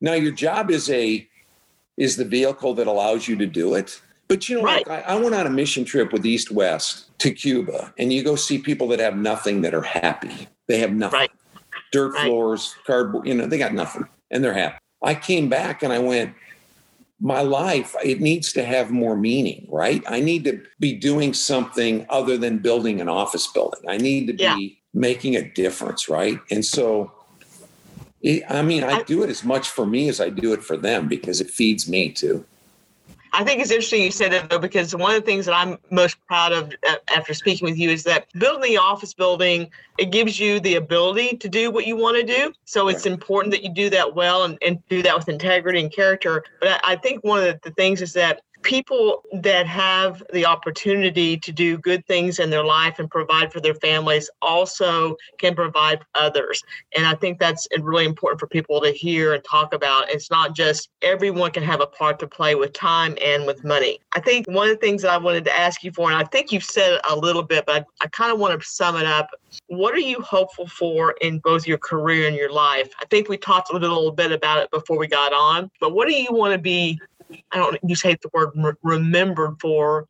Now 0.02 0.14
your 0.14 0.32
job 0.32 0.72
is 0.72 0.90
a 0.90 1.28
is 1.98 2.16
the 2.16 2.26
vehicle 2.26 2.74
that 2.76 2.88
allows 2.88 3.28
you 3.28 3.36
to 3.38 3.46
do 3.46 3.76
it. 3.76 4.02
But 4.28 4.48
you 4.48 4.58
know 4.58 4.64
Right. 4.64 4.88
like 4.88 5.06
I, 5.08 5.14
I 5.14 5.16
went 5.16 5.36
on 5.36 5.48
a 5.48 5.50
mission 5.50 5.86
trip 5.86 6.14
with 6.14 6.26
east 6.26 6.52
west 6.52 7.10
to 7.20 7.32
cuba 7.32 7.94
and 7.98 8.14
you 8.14 8.24
go 8.24 8.36
see 8.36 8.58
people 8.60 8.88
that 8.90 9.00
have 9.00 9.18
nothing 9.18 9.62
that 9.62 9.74
are 9.74 9.82
happy. 9.82 10.48
They 10.68 10.80
have 10.80 10.92
nothing. 10.94 11.20
Right. 11.22 11.32
dirt 11.92 12.14
Right. 12.14 12.26
floors 12.26 12.76
cardboard 12.86 13.28
you 13.28 13.34
know 13.34 13.48
they 13.48 13.58
got 13.58 13.74
nothing 13.74 14.08
and 14.32 14.44
they're 14.44 14.54
happy 14.54 14.78
I 15.02 15.16
came 15.16 15.50
back 15.50 15.84
and 15.84 15.94
I 15.94 16.00
went, 16.00 16.34
my 17.22 17.42
life, 17.42 17.96
it 18.04 18.22
needs 18.22 18.54
to 18.54 18.64
have 18.64 18.92
more 18.92 19.16
meaning, 19.16 19.68
right? 19.70 20.02
I 20.08 20.22
need 20.22 20.46
to 20.46 20.62
be 20.80 20.94
doing 20.94 21.34
something 21.34 22.06
other 22.10 22.38
than 22.38 22.60
building 22.60 23.02
an 23.02 23.10
office 23.10 23.48
building. 23.48 23.82
I 23.90 23.98
need 23.98 24.28
to 24.28 24.34
be 24.34 24.80
making 24.94 25.36
a 25.36 25.50
difference, 25.50 26.08
right? 26.08 26.40
And 26.50 26.64
so, 26.64 27.12
it, 28.22 28.44
I 28.50 28.62
mean, 28.62 28.84
I 28.84 28.98
I- 29.00 29.04
do 29.04 29.24
it 29.24 29.30
as 29.30 29.44
much 29.44 29.70
for 29.70 29.86
me 29.86 30.08
as 30.08 30.22
I 30.22 30.30
do 30.30 30.54
it 30.54 30.64
for 30.64 30.78
them 30.78 31.08
because 31.08 31.42
it 31.42 31.50
feeds 31.50 31.90
me 31.90 32.10
too. 32.10 32.46
I 33.32 33.44
think 33.44 33.62
it's 33.62 33.72
interesting 33.72 34.02
you 34.02 34.12
said 34.12 34.32
that 34.32 34.50
though, 34.50 34.60
because 34.60 34.96
one 34.96 35.14
of 35.14 35.22
the 35.22 35.26
things 35.26 35.46
that 35.46 35.54
I'm 35.54 35.78
most 35.92 36.18
proud 36.28 36.52
of 36.52 36.74
uh, 36.88 36.96
after 37.16 37.34
speaking 37.34 37.68
with 37.68 37.78
you 37.78 37.90
is 37.90 38.04
that 38.04 38.28
building 38.34 38.72
the 38.72 38.78
office 38.78 39.14
building, 39.14 39.70
it 39.98 40.12
gives 40.12 40.40
you 40.40 40.60
the 40.60 40.76
ability 40.76 41.38
to 41.38 41.50
do 41.50 41.72
what 41.72 41.86
you 41.86 41.96
want 41.96 42.18
to 42.18 42.24
do. 42.24 42.54
So 42.66 42.88
it's 42.88 43.06
important 43.06 43.52
that 43.54 43.64
you 43.64 43.74
do 43.74 43.90
that 43.92 44.16
well 44.16 44.44
and, 44.44 44.58
and 44.66 44.86
do 44.88 45.02
that 45.04 45.16
with 45.16 45.30
integrity 45.30 45.80
and 45.80 45.92
character. 45.92 46.44
But 46.60 46.84
I, 46.84 46.94
I 46.94 46.96
think 46.96 47.24
one 47.24 47.40
of 47.40 47.46
the, 47.46 47.60
the 47.70 47.72
things 47.76 48.02
is 48.02 48.14
that 48.14 48.42
people 48.62 49.24
that 49.42 49.66
have 49.68 50.24
the 50.34 50.46
opportunity 50.46 51.38
to 51.38 51.52
do 51.52 51.78
good 51.78 52.06
things 52.06 52.40
in 52.40 52.50
their 52.50 52.64
life 52.64 53.00
and 53.00 53.10
provide 53.10 53.52
for 53.52 53.60
their 53.60 53.76
families 53.76 54.30
also 54.42 55.16
can 55.38 55.56
provide 55.56 56.00
others. 56.16 56.62
And 56.96 57.06
I 57.06 57.16
think 57.16 57.40
that's 57.40 57.68
really 57.80 58.06
important 58.06 58.40
for 58.40 58.48
people 58.48 58.82
to 58.82 58.92
hear 58.92 59.34
and 59.34 59.44
talk 59.44 59.74
about. 59.74 60.10
It's 60.10 60.30
not 60.30 60.56
just 60.56 60.90
everyone 61.02 61.52
can 61.52 61.64
have 61.64 61.82
a 61.82 61.88
part 61.88 62.20
to 62.20 62.28
play 62.28 62.56
with 62.56 62.74
time 62.74 63.18
and 63.24 63.46
with 63.46 63.64
money. 63.64 64.00
I 64.14 64.20
think 64.20 64.48
one 64.48 64.68
of 64.68 64.74
the 64.74 64.86
things 64.86 65.02
that 65.04 65.12
I 65.12 65.18
wanted 65.18 65.46
to 65.46 65.58
ask 65.58 65.84
you 65.84 65.92
for, 65.92 66.10
and 66.12 66.20
I 66.20 66.26
think 66.26 66.52
you've 66.52 66.64
said 66.64 67.00
a 67.10 67.16
little 67.16 67.44
bit, 67.44 67.66
but 67.66 67.88
I, 68.02 68.06
I 68.06 68.08
kind 68.08 68.32
of 68.32 68.40
want 68.40 68.60
to 68.60 68.68
sum 68.68 68.98
it 68.98 69.06
up. 69.06 69.30
What 69.68 69.94
are 69.94 70.00
you 70.00 70.22
hopeful 70.22 70.68
for 70.68 71.16
in 71.22 71.40
both 71.40 71.66
your 71.66 71.78
career 71.78 72.28
and 72.28 72.36
your 72.36 72.52
life? 72.52 72.90
I 73.00 73.06
think 73.06 73.30
we 73.30 73.38
talked 73.38 73.72
a 73.72 73.78
little 73.78 74.12
bit 74.12 74.32
about 74.32 74.60
it 74.60 74.72
before 74.72 74.98
we 74.98 75.08
got 75.08 75.34
on, 75.34 75.72
but 75.80 75.94
what 75.94 76.08
do 76.08 76.14
you 76.14 76.32
want 76.32 76.54
to 76.54 76.60
be? 76.60 77.00
I 77.52 77.58
don't 77.58 77.78
use 77.88 78.02
hate 78.02 78.22
the 78.22 78.30
word 78.34 78.50
re- 78.56 78.74
remembered 78.84 79.60
for, 79.60 80.08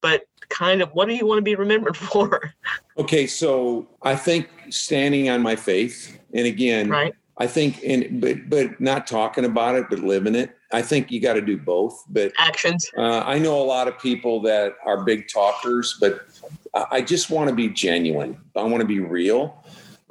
but 0.00 0.24
kind 0.48 0.82
of 0.82 0.90
what 0.90 1.08
do 1.08 1.14
you 1.14 1.26
want 1.26 1.38
to 1.38 1.42
be 1.42 1.54
remembered 1.54 1.96
for? 2.12 2.52
Okay, 2.98 3.26
so 3.26 3.86
I 4.02 4.16
think 4.16 4.48
standing 4.70 5.30
on 5.30 5.42
my 5.42 5.56
faith, 5.56 6.18
and 6.32 6.46
again, 6.46 6.88
right? 6.88 7.14
I 7.38 7.46
think, 7.46 7.82
and 7.84 8.20
but 8.20 8.48
but 8.48 8.80
not 8.80 9.06
talking 9.06 9.44
about 9.44 9.74
it, 9.74 9.86
but 9.88 10.00
living 10.00 10.34
it. 10.34 10.56
I 10.72 10.82
think 10.82 11.10
you 11.10 11.20
got 11.20 11.34
to 11.34 11.40
do 11.40 11.58
both. 11.58 12.04
But 12.08 12.32
Actions. 12.38 12.90
Uh, 12.96 13.20
I 13.20 13.38
know 13.38 13.60
a 13.60 13.64
lot 13.64 13.88
of 13.88 13.98
people 13.98 14.40
that 14.42 14.74
are 14.84 15.04
big 15.04 15.28
talkers, 15.28 15.96
but 16.00 16.26
I 16.74 16.86
I 16.90 17.00
just 17.00 17.30
want 17.30 17.48
to 17.48 17.56
be 17.56 17.68
genuine. 17.68 18.38
I 18.56 18.62
want 18.62 18.80
to 18.80 18.86
be 18.86 19.00
real. 19.00 19.62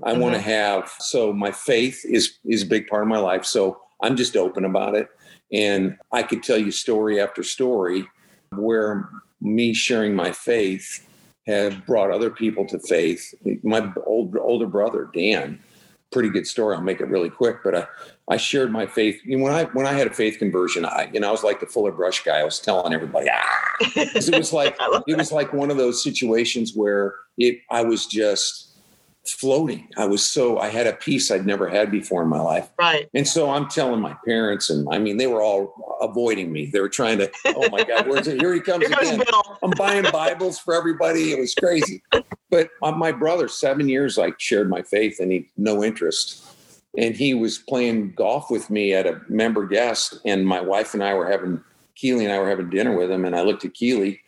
I 0.03 0.13
want 0.13 0.33
to 0.33 0.41
have 0.41 0.91
so 0.99 1.31
my 1.31 1.51
faith 1.51 2.03
is 2.05 2.39
is 2.45 2.63
a 2.63 2.65
big 2.65 2.87
part 2.87 3.03
of 3.03 3.07
my 3.07 3.19
life. 3.19 3.45
So 3.45 3.81
I'm 4.01 4.15
just 4.15 4.35
open 4.35 4.65
about 4.65 4.95
it, 4.95 5.07
and 5.51 5.97
I 6.11 6.23
could 6.23 6.43
tell 6.43 6.57
you 6.57 6.71
story 6.71 7.19
after 7.19 7.43
story 7.43 8.07
where 8.55 9.09
me 9.41 9.73
sharing 9.73 10.15
my 10.15 10.31
faith 10.31 11.07
have 11.47 11.85
brought 11.85 12.11
other 12.11 12.29
people 12.29 12.65
to 12.67 12.79
faith. 12.79 13.33
My 13.63 13.91
old 14.05 14.35
older 14.37 14.67
brother 14.67 15.09
Dan, 15.13 15.59
pretty 16.11 16.29
good 16.29 16.45
story. 16.45 16.75
I'll 16.75 16.81
make 16.81 17.01
it 17.01 17.07
really 17.07 17.29
quick, 17.29 17.57
but 17.63 17.75
I, 17.75 17.87
I 18.29 18.37
shared 18.37 18.71
my 18.71 18.85
faith. 18.85 19.19
You 19.25 19.37
know, 19.37 19.43
when 19.45 19.53
I 19.53 19.63
when 19.65 19.87
I 19.87 19.93
had 19.93 20.07
a 20.07 20.13
faith 20.13 20.37
conversion, 20.37 20.85
I 20.85 21.09
you 21.13 21.19
know 21.19 21.29
I 21.29 21.31
was 21.31 21.43
like 21.43 21.59
the 21.59 21.65
Fuller 21.65 21.91
Brush 21.91 22.23
guy. 22.23 22.39
I 22.39 22.43
was 22.43 22.59
telling 22.59 22.93
everybody, 22.93 23.27
ah, 23.31 23.75
it 23.95 24.35
was 24.37 24.53
like 24.53 24.77
it 25.07 25.17
was 25.17 25.31
like 25.31 25.53
one 25.53 25.71
of 25.71 25.77
those 25.77 26.03
situations 26.03 26.75
where 26.75 27.15
it 27.37 27.59
I 27.69 27.83
was 27.83 28.05
just 28.05 28.70
floating. 29.25 29.87
I 29.97 30.05
was 30.05 30.27
so 30.27 30.57
I 30.59 30.69
had 30.69 30.87
a 30.87 30.93
peace 30.93 31.29
I'd 31.29 31.45
never 31.45 31.69
had 31.69 31.91
before 31.91 32.23
in 32.23 32.29
my 32.29 32.39
life. 32.39 32.69
Right. 32.77 33.07
And 33.13 33.27
so 33.27 33.51
I'm 33.51 33.67
telling 33.67 34.01
my 34.01 34.15
parents, 34.25 34.69
and 34.69 34.87
I 34.91 34.97
mean 34.97 35.17
they 35.17 35.27
were 35.27 35.41
all 35.41 35.97
avoiding 36.01 36.51
me. 36.51 36.67
They 36.67 36.79
were 36.79 36.89
trying 36.89 37.19
to, 37.19 37.31
oh 37.45 37.69
my 37.69 37.83
God, 37.83 38.07
where's 38.07 38.27
it? 38.27 38.41
Here 38.41 38.53
he 38.53 38.59
comes 38.59 38.87
Here 38.87 38.97
again. 38.97 39.19
Bill. 39.19 39.59
I'm 39.61 39.71
buying 39.71 40.05
Bibles 40.11 40.57
for 40.59 40.73
everybody. 40.73 41.31
It 41.31 41.39
was 41.39 41.53
crazy. 41.53 42.01
But 42.49 42.69
my 42.81 43.11
brother, 43.11 43.47
seven 43.47 43.87
years, 43.87 44.17
like 44.17 44.39
shared 44.39 44.69
my 44.69 44.81
faith, 44.81 45.19
and 45.19 45.31
he 45.31 45.49
no 45.57 45.83
interest. 45.83 46.45
And 46.97 47.15
he 47.15 47.33
was 47.33 47.57
playing 47.57 48.13
golf 48.13 48.51
with 48.51 48.69
me 48.69 48.93
at 48.93 49.07
a 49.07 49.21
member 49.29 49.65
guest, 49.65 50.19
and 50.25 50.45
my 50.45 50.59
wife 50.59 50.93
and 50.93 51.03
I 51.03 51.13
were 51.13 51.29
having 51.29 51.63
Keely 51.95 52.25
and 52.25 52.33
I 52.33 52.39
were 52.39 52.49
having 52.49 52.69
dinner 52.69 52.97
with 52.97 53.11
him, 53.11 53.25
and 53.25 53.35
I 53.35 53.43
looked 53.43 53.63
at 53.63 53.73
Keely, 53.73 54.19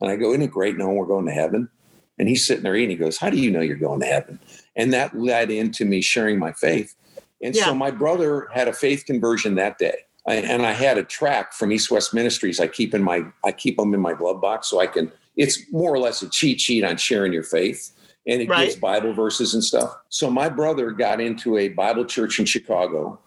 and 0.00 0.10
I 0.10 0.16
go, 0.16 0.30
"Isn't 0.30 0.42
it 0.42 0.50
great 0.50 0.76
knowing 0.76 0.96
we're 0.96 1.06
going 1.06 1.26
to 1.26 1.32
heaven?" 1.32 1.68
And 2.18 2.28
he's 2.28 2.46
sitting 2.46 2.62
there 2.62 2.76
eating. 2.76 2.90
He 2.90 2.96
goes, 2.96 3.18
"How 3.18 3.30
do 3.30 3.38
you 3.38 3.50
know 3.50 3.60
you're 3.60 3.76
going 3.76 4.00
to 4.00 4.06
heaven?" 4.06 4.38
And 4.76 4.92
that 4.92 5.18
led 5.18 5.50
into 5.50 5.84
me 5.84 6.00
sharing 6.00 6.38
my 6.38 6.52
faith. 6.52 6.94
And 7.42 7.54
Yeah. 7.54 7.66
so 7.66 7.74
my 7.74 7.90
brother 7.90 8.48
had 8.52 8.68
a 8.68 8.72
faith 8.72 9.04
conversion 9.06 9.54
that 9.56 9.78
day. 9.78 9.96
I, 10.26 10.34
and 10.36 10.62
I 10.64 10.72
had 10.72 10.98
a 10.98 11.02
track 11.02 11.52
from 11.52 11.72
East 11.72 11.90
West 11.90 12.14
Ministries. 12.14 12.60
I 12.60 12.68
keep 12.68 12.94
in 12.94 13.02
my 13.02 13.24
I 13.44 13.50
keep 13.52 13.76
them 13.76 13.92
in 13.94 14.00
my 14.00 14.14
glove 14.14 14.40
box 14.40 14.68
so 14.68 14.78
I 14.80 14.86
can. 14.86 15.10
It's 15.36 15.70
more 15.72 15.92
or 15.92 15.98
less 15.98 16.22
a 16.22 16.28
cheat 16.28 16.60
sheet 16.60 16.84
on 16.84 16.96
sharing 16.96 17.32
your 17.32 17.42
faith, 17.42 17.90
and 18.26 18.40
it 18.42 18.48
Right. 18.48 18.66
gives 18.66 18.76
Bible 18.76 19.14
verses 19.14 19.54
and 19.54 19.64
stuff. 19.64 19.96
So 20.10 20.30
my 20.30 20.48
brother 20.48 20.90
got 20.92 21.20
into 21.20 21.58
a 21.58 21.68
Bible 21.70 22.04
church 22.04 22.38
in 22.38 22.44
Chicago, 22.44 23.18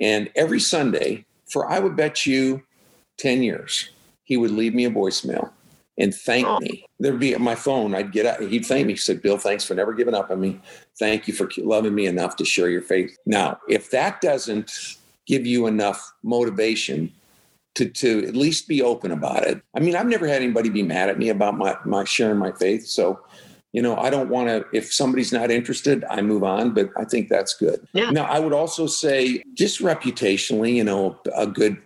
and 0.00 0.30
every 0.34 0.60
Sunday 0.60 1.24
for 1.48 1.70
I 1.70 1.78
would 1.78 1.94
bet 1.94 2.26
you 2.26 2.62
ten 3.16 3.42
years 3.42 3.90
he 4.24 4.36
would 4.36 4.50
leave 4.50 4.74
me 4.74 4.86
a 4.86 4.90
voicemail 4.90 5.50
and 6.00 6.14
thank 6.14 6.46
Oh. 6.46 6.58
me. 6.60 6.84
There'd 6.98 7.20
be 7.20 7.34
my 7.36 7.54
phone. 7.54 7.94
I'd 7.94 8.10
get 8.10 8.26
out. 8.26 8.40
He'd 8.42 8.66
thank 8.66 8.86
me. 8.86 8.94
He 8.94 8.98
said, 8.98 9.22
"Bill, 9.22 9.38
thanks 9.38 9.64
for 9.64 9.74
never 9.74 9.92
giving 9.92 10.14
up 10.14 10.30
on 10.30 10.40
me. 10.40 10.58
Thank 10.98 11.28
you 11.28 11.34
for 11.34 11.48
loving 11.58 11.94
me 11.94 12.06
enough 12.06 12.36
to 12.36 12.44
share 12.44 12.68
your 12.68 12.82
faith." 12.82 13.16
Now, 13.26 13.58
if 13.68 13.90
that 13.90 14.20
doesn't 14.20 14.96
give 15.26 15.46
you 15.46 15.66
enough 15.66 16.12
motivation 16.24 17.12
to 17.76 17.84
to 17.88 18.26
at 18.26 18.34
least 18.34 18.66
be 18.66 18.82
open 18.82 19.12
about 19.12 19.46
it. 19.46 19.60
I 19.76 19.80
mean, 19.80 19.94
I've 19.94 20.08
never 20.08 20.26
had 20.26 20.42
anybody 20.42 20.70
be 20.70 20.82
mad 20.82 21.08
at 21.08 21.18
me 21.18 21.28
about 21.28 21.56
my 21.56 21.76
my 21.84 22.02
sharing 22.04 22.38
my 22.38 22.50
faith. 22.52 22.84
So, 22.86 23.20
you 23.72 23.80
know, 23.80 23.96
I 23.96 24.10
don't 24.10 24.28
want 24.28 24.48
to 24.48 24.64
if 24.76 24.92
somebody's 24.92 25.32
not 25.32 25.50
interested, 25.52 26.04
I 26.10 26.20
move 26.20 26.42
on, 26.42 26.74
but 26.74 26.90
I 26.96 27.04
think 27.04 27.28
that's 27.28 27.54
good. 27.54 27.86
Yeah. 27.92 28.10
Now, 28.10 28.24
I 28.24 28.40
would 28.40 28.52
also 28.52 28.86
say 28.88 29.44
just 29.54 29.80
reputationally, 29.80 30.74
you 30.74 30.82
know, 30.84 31.16
a 31.36 31.46
good 31.46 31.76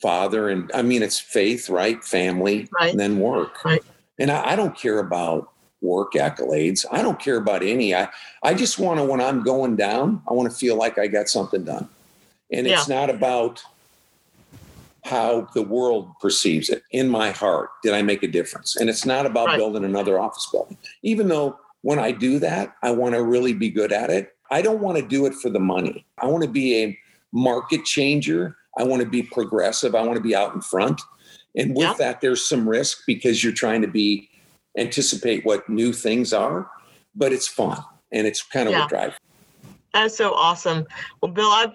father 0.00 0.48
and 0.48 0.70
I 0.74 0.82
mean 0.82 1.02
it's 1.02 1.18
faith, 1.18 1.68
right? 1.70 2.02
Family, 2.04 2.68
Right. 2.78 2.90
and 2.90 3.00
then 3.00 3.18
work. 3.18 3.64
Right. 3.64 3.82
And 4.18 4.30
I, 4.30 4.52
I 4.52 4.56
don't 4.56 4.76
care 4.76 4.98
about 4.98 5.50
work 5.80 6.12
accolades. 6.14 6.84
I 6.90 7.02
don't 7.02 7.18
care 7.18 7.36
about 7.36 7.62
any. 7.62 7.94
I 7.94 8.08
I 8.42 8.54
just 8.54 8.78
want 8.78 8.98
to 9.00 9.04
when 9.04 9.20
I'm 9.20 9.42
going 9.42 9.76
down, 9.76 10.22
I 10.28 10.32
want 10.32 10.50
to 10.50 10.56
feel 10.56 10.76
like 10.76 10.98
I 10.98 11.06
got 11.06 11.28
something 11.28 11.64
done. 11.64 11.88
And 12.52 12.66
it's 12.66 12.88
not 12.88 13.10
about 13.10 13.62
how 15.04 15.42
the 15.54 15.62
world 15.62 16.08
perceives 16.20 16.70
it. 16.70 16.82
In 16.92 17.08
my 17.08 17.30
heart, 17.30 17.70
did 17.82 17.92
I 17.92 18.02
make 18.02 18.22
a 18.22 18.28
difference? 18.28 18.76
And 18.76 18.88
it's 18.88 19.04
not 19.04 19.26
about 19.26 19.48
Right. 19.48 19.56
building 19.58 19.84
another 19.84 20.18
office 20.18 20.46
building. 20.50 20.78
Even 21.02 21.28
though 21.28 21.58
when 21.82 21.98
I 21.98 22.10
do 22.12 22.38
that, 22.38 22.74
I 22.82 22.90
want 22.90 23.14
to 23.14 23.22
really 23.22 23.52
be 23.52 23.68
good 23.68 23.92
at 23.92 24.08
it. 24.10 24.34
I 24.50 24.62
don't 24.62 24.80
want 24.80 24.96
to 24.98 25.06
do 25.06 25.26
it 25.26 25.34
for 25.34 25.50
the 25.50 25.60
money. 25.60 26.06
I 26.18 26.26
want 26.26 26.42
to 26.44 26.48
be 26.48 26.82
a 26.82 26.98
market 27.32 27.84
changer. 27.84 28.56
I 28.78 28.84
want 28.84 29.02
to 29.02 29.08
be 29.08 29.22
progressive. 29.22 29.94
I 29.94 30.02
want 30.02 30.16
to 30.16 30.22
be 30.22 30.34
out 30.34 30.54
in 30.54 30.60
front. 30.60 31.00
And 31.56 31.70
with 31.70 31.86
Yeah. 31.88 31.94
that, 31.94 32.20
there's 32.20 32.44
some 32.46 32.68
risk 32.68 33.02
because 33.06 33.44
you're 33.44 33.52
trying 33.52 33.82
to 33.82 33.88
be 33.88 34.28
anticipate 34.76 35.44
what 35.44 35.68
new 35.68 35.92
things 35.92 36.32
are, 36.32 36.68
but 37.14 37.32
it's 37.32 37.46
fun 37.46 37.78
and 38.10 38.26
it's 38.26 38.42
kind 38.42 38.68
of 38.68 38.72
Yeah. 38.72 38.80
what 38.80 38.88
drives. 38.88 39.16
That's 39.92 40.16
so 40.16 40.34
awesome. 40.34 40.84
Well, 41.20 41.30
Bill, 41.30 41.50
I've 41.50 41.72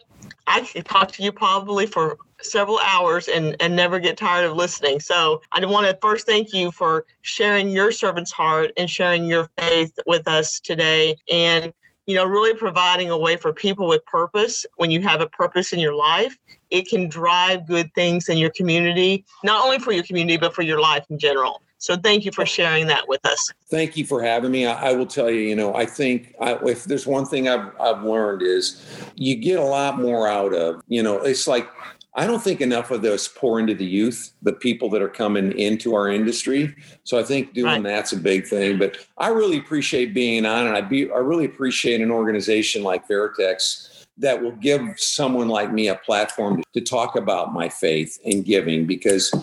I 0.47 0.61
could 0.61 0.85
talk 0.85 1.11
to 1.13 1.23
you 1.23 1.31
probably 1.31 1.85
for 1.85 2.17
several 2.41 2.79
hours 2.79 3.27
and 3.27 3.55
and 3.61 3.75
never 3.75 3.99
get 3.99 4.17
tired 4.17 4.45
of 4.45 4.57
listening. 4.57 4.99
So 4.99 5.41
I 5.51 5.63
want 5.65 5.87
to 5.87 5.97
first 6.01 6.25
thank 6.25 6.53
you 6.53 6.71
for 6.71 7.05
sharing 7.21 7.69
your 7.69 7.91
servant's 7.91 8.31
heart 8.31 8.71
and 8.75 8.89
sharing 8.89 9.25
your 9.25 9.49
faith 9.57 9.93
with 10.05 10.27
us 10.27 10.59
today, 10.59 11.15
and 11.31 11.71
you 12.09 12.15
know, 12.15 12.25
really 12.25 12.55
providing 12.55 13.11
a 13.11 13.17
way 13.17 13.37
for 13.37 13.53
people 13.53 13.87
with 13.87 14.03
purpose. 14.07 14.65
When 14.77 14.89
you 14.89 14.99
have 15.03 15.21
a 15.21 15.27
purpose 15.27 15.73
in 15.73 15.79
your 15.79 15.93
life, 15.93 16.35
it 16.71 16.89
can 16.89 17.07
drive 17.07 17.67
good 17.67 17.93
things 17.93 18.29
in 18.29 18.39
your 18.39 18.49
community, 18.49 19.25
not 19.43 19.63
only 19.63 19.77
for 19.77 19.91
your 19.91 20.03
community 20.03 20.35
but 20.35 20.55
for 20.55 20.63
your 20.63 20.81
life 20.81 21.05
in 21.11 21.19
general. 21.19 21.61
So 21.77 21.95
thank 21.95 22.25
you 22.25 22.31
for 22.31 22.47
sharing 22.47 22.87
that 22.87 23.07
with 23.07 23.23
us. 23.27 23.51
Thank 23.69 23.95
you 23.95 24.05
for 24.05 24.23
having 24.23 24.49
me. 24.49 24.65
I, 24.65 24.89
I 24.89 24.93
will 24.93 25.05
tell 25.05 25.29
you, 25.29 25.41
you 25.41 25.55
know, 25.55 25.75
I 25.75 25.85
think 25.85 26.33
I, 26.41 26.55
if 26.65 26.85
there's 26.85 27.05
one 27.05 27.25
thing 27.25 27.47
I've, 27.47 27.79
I've 27.79 28.01
learned 28.03 28.41
is 28.41 28.83
you 29.13 29.35
get 29.35 29.59
a 29.59 29.63
lot 29.63 29.99
more 29.99 30.27
out 30.27 30.53
of, 30.55 30.81
you 30.87 31.03
know, 31.03 31.17
it's 31.19 31.47
like, 31.47 31.69
I 32.15 32.25
don't 32.25 32.41
think 32.41 32.59
enough 32.59 32.91
of 32.91 33.01
this 33.01 33.27
pour 33.27 33.59
into 33.59 33.75
the 33.75 33.85
youth, 33.85 34.33
the 34.41 34.53
people 34.53 34.89
that 34.89 35.01
are 35.01 35.09
coming 35.09 35.57
into 35.57 35.93
our 35.93 36.09
industry. 36.09 36.75
So 37.03 37.19
I 37.19 37.23
think 37.23 37.53
doing 37.53 37.67
Right. 37.67 37.83
that's 37.83 38.13
a 38.13 38.17
big 38.17 38.47
thing. 38.47 38.79
But 38.79 38.97
I 39.17 39.29
really 39.29 39.57
appreciate 39.57 40.13
being 40.13 40.45
on, 40.45 40.67
and 40.67 40.75
I 40.75 40.81
be 40.81 41.09
I 41.11 41.17
really 41.19 41.45
appreciate 41.45 42.01
an 42.01 42.11
organization 42.11 42.83
like 42.83 43.07
Veritex 43.07 44.05
that 44.17 44.41
will 44.41 44.51
give 44.53 44.81
someone 44.97 45.47
like 45.47 45.71
me 45.71 45.87
a 45.87 45.95
platform 45.95 46.61
to 46.73 46.81
talk 46.81 47.15
about 47.15 47.53
my 47.53 47.69
faith 47.69 48.19
and 48.25 48.43
giving 48.43 48.85
because 48.85 49.33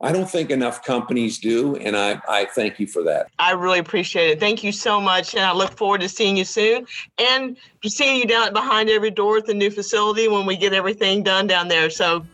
I 0.00 0.12
don't 0.12 0.30
think 0.30 0.50
enough 0.50 0.84
companies 0.84 1.38
do, 1.38 1.74
and 1.76 1.96
I, 1.96 2.20
I 2.28 2.44
thank 2.44 2.78
you 2.78 2.86
for 2.86 3.02
that. 3.02 3.30
I 3.40 3.50
really 3.50 3.80
appreciate 3.80 4.30
it. 4.30 4.38
Thank 4.38 4.62
you 4.62 4.70
so 4.70 5.00
much. 5.00 5.34
And 5.34 5.42
I 5.44 5.52
look 5.52 5.76
forward 5.76 6.02
to 6.02 6.08
seeing 6.08 6.36
you 6.36 6.44
soon 6.44 6.86
and 7.18 7.56
seeing 7.84 8.20
you 8.20 8.26
down 8.26 8.52
behind 8.52 8.90
every 8.90 9.10
door 9.10 9.38
at 9.38 9.46
the 9.46 9.54
new 9.54 9.70
facility 9.72 10.28
when 10.28 10.46
we 10.46 10.56
get 10.56 10.72
everything 10.72 11.24
done 11.24 11.48
down 11.48 11.66
there. 11.66 11.90
So 11.90 12.24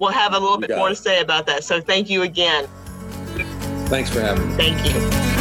we'll 0.00 0.10
have 0.10 0.34
a 0.34 0.38
little 0.40 0.60
You 0.60 0.66
bit 0.66 0.76
more 0.76 0.88
it. 0.88 0.96
to 0.96 0.96
say 0.96 1.20
about 1.20 1.46
that. 1.46 1.62
So 1.62 1.80
thank 1.80 2.10
you 2.10 2.22
again. 2.22 2.66
Thanks 3.86 4.10
for 4.10 4.20
having 4.20 4.48
me. 4.48 4.54
Thank 4.56 4.84
you. 4.84 5.33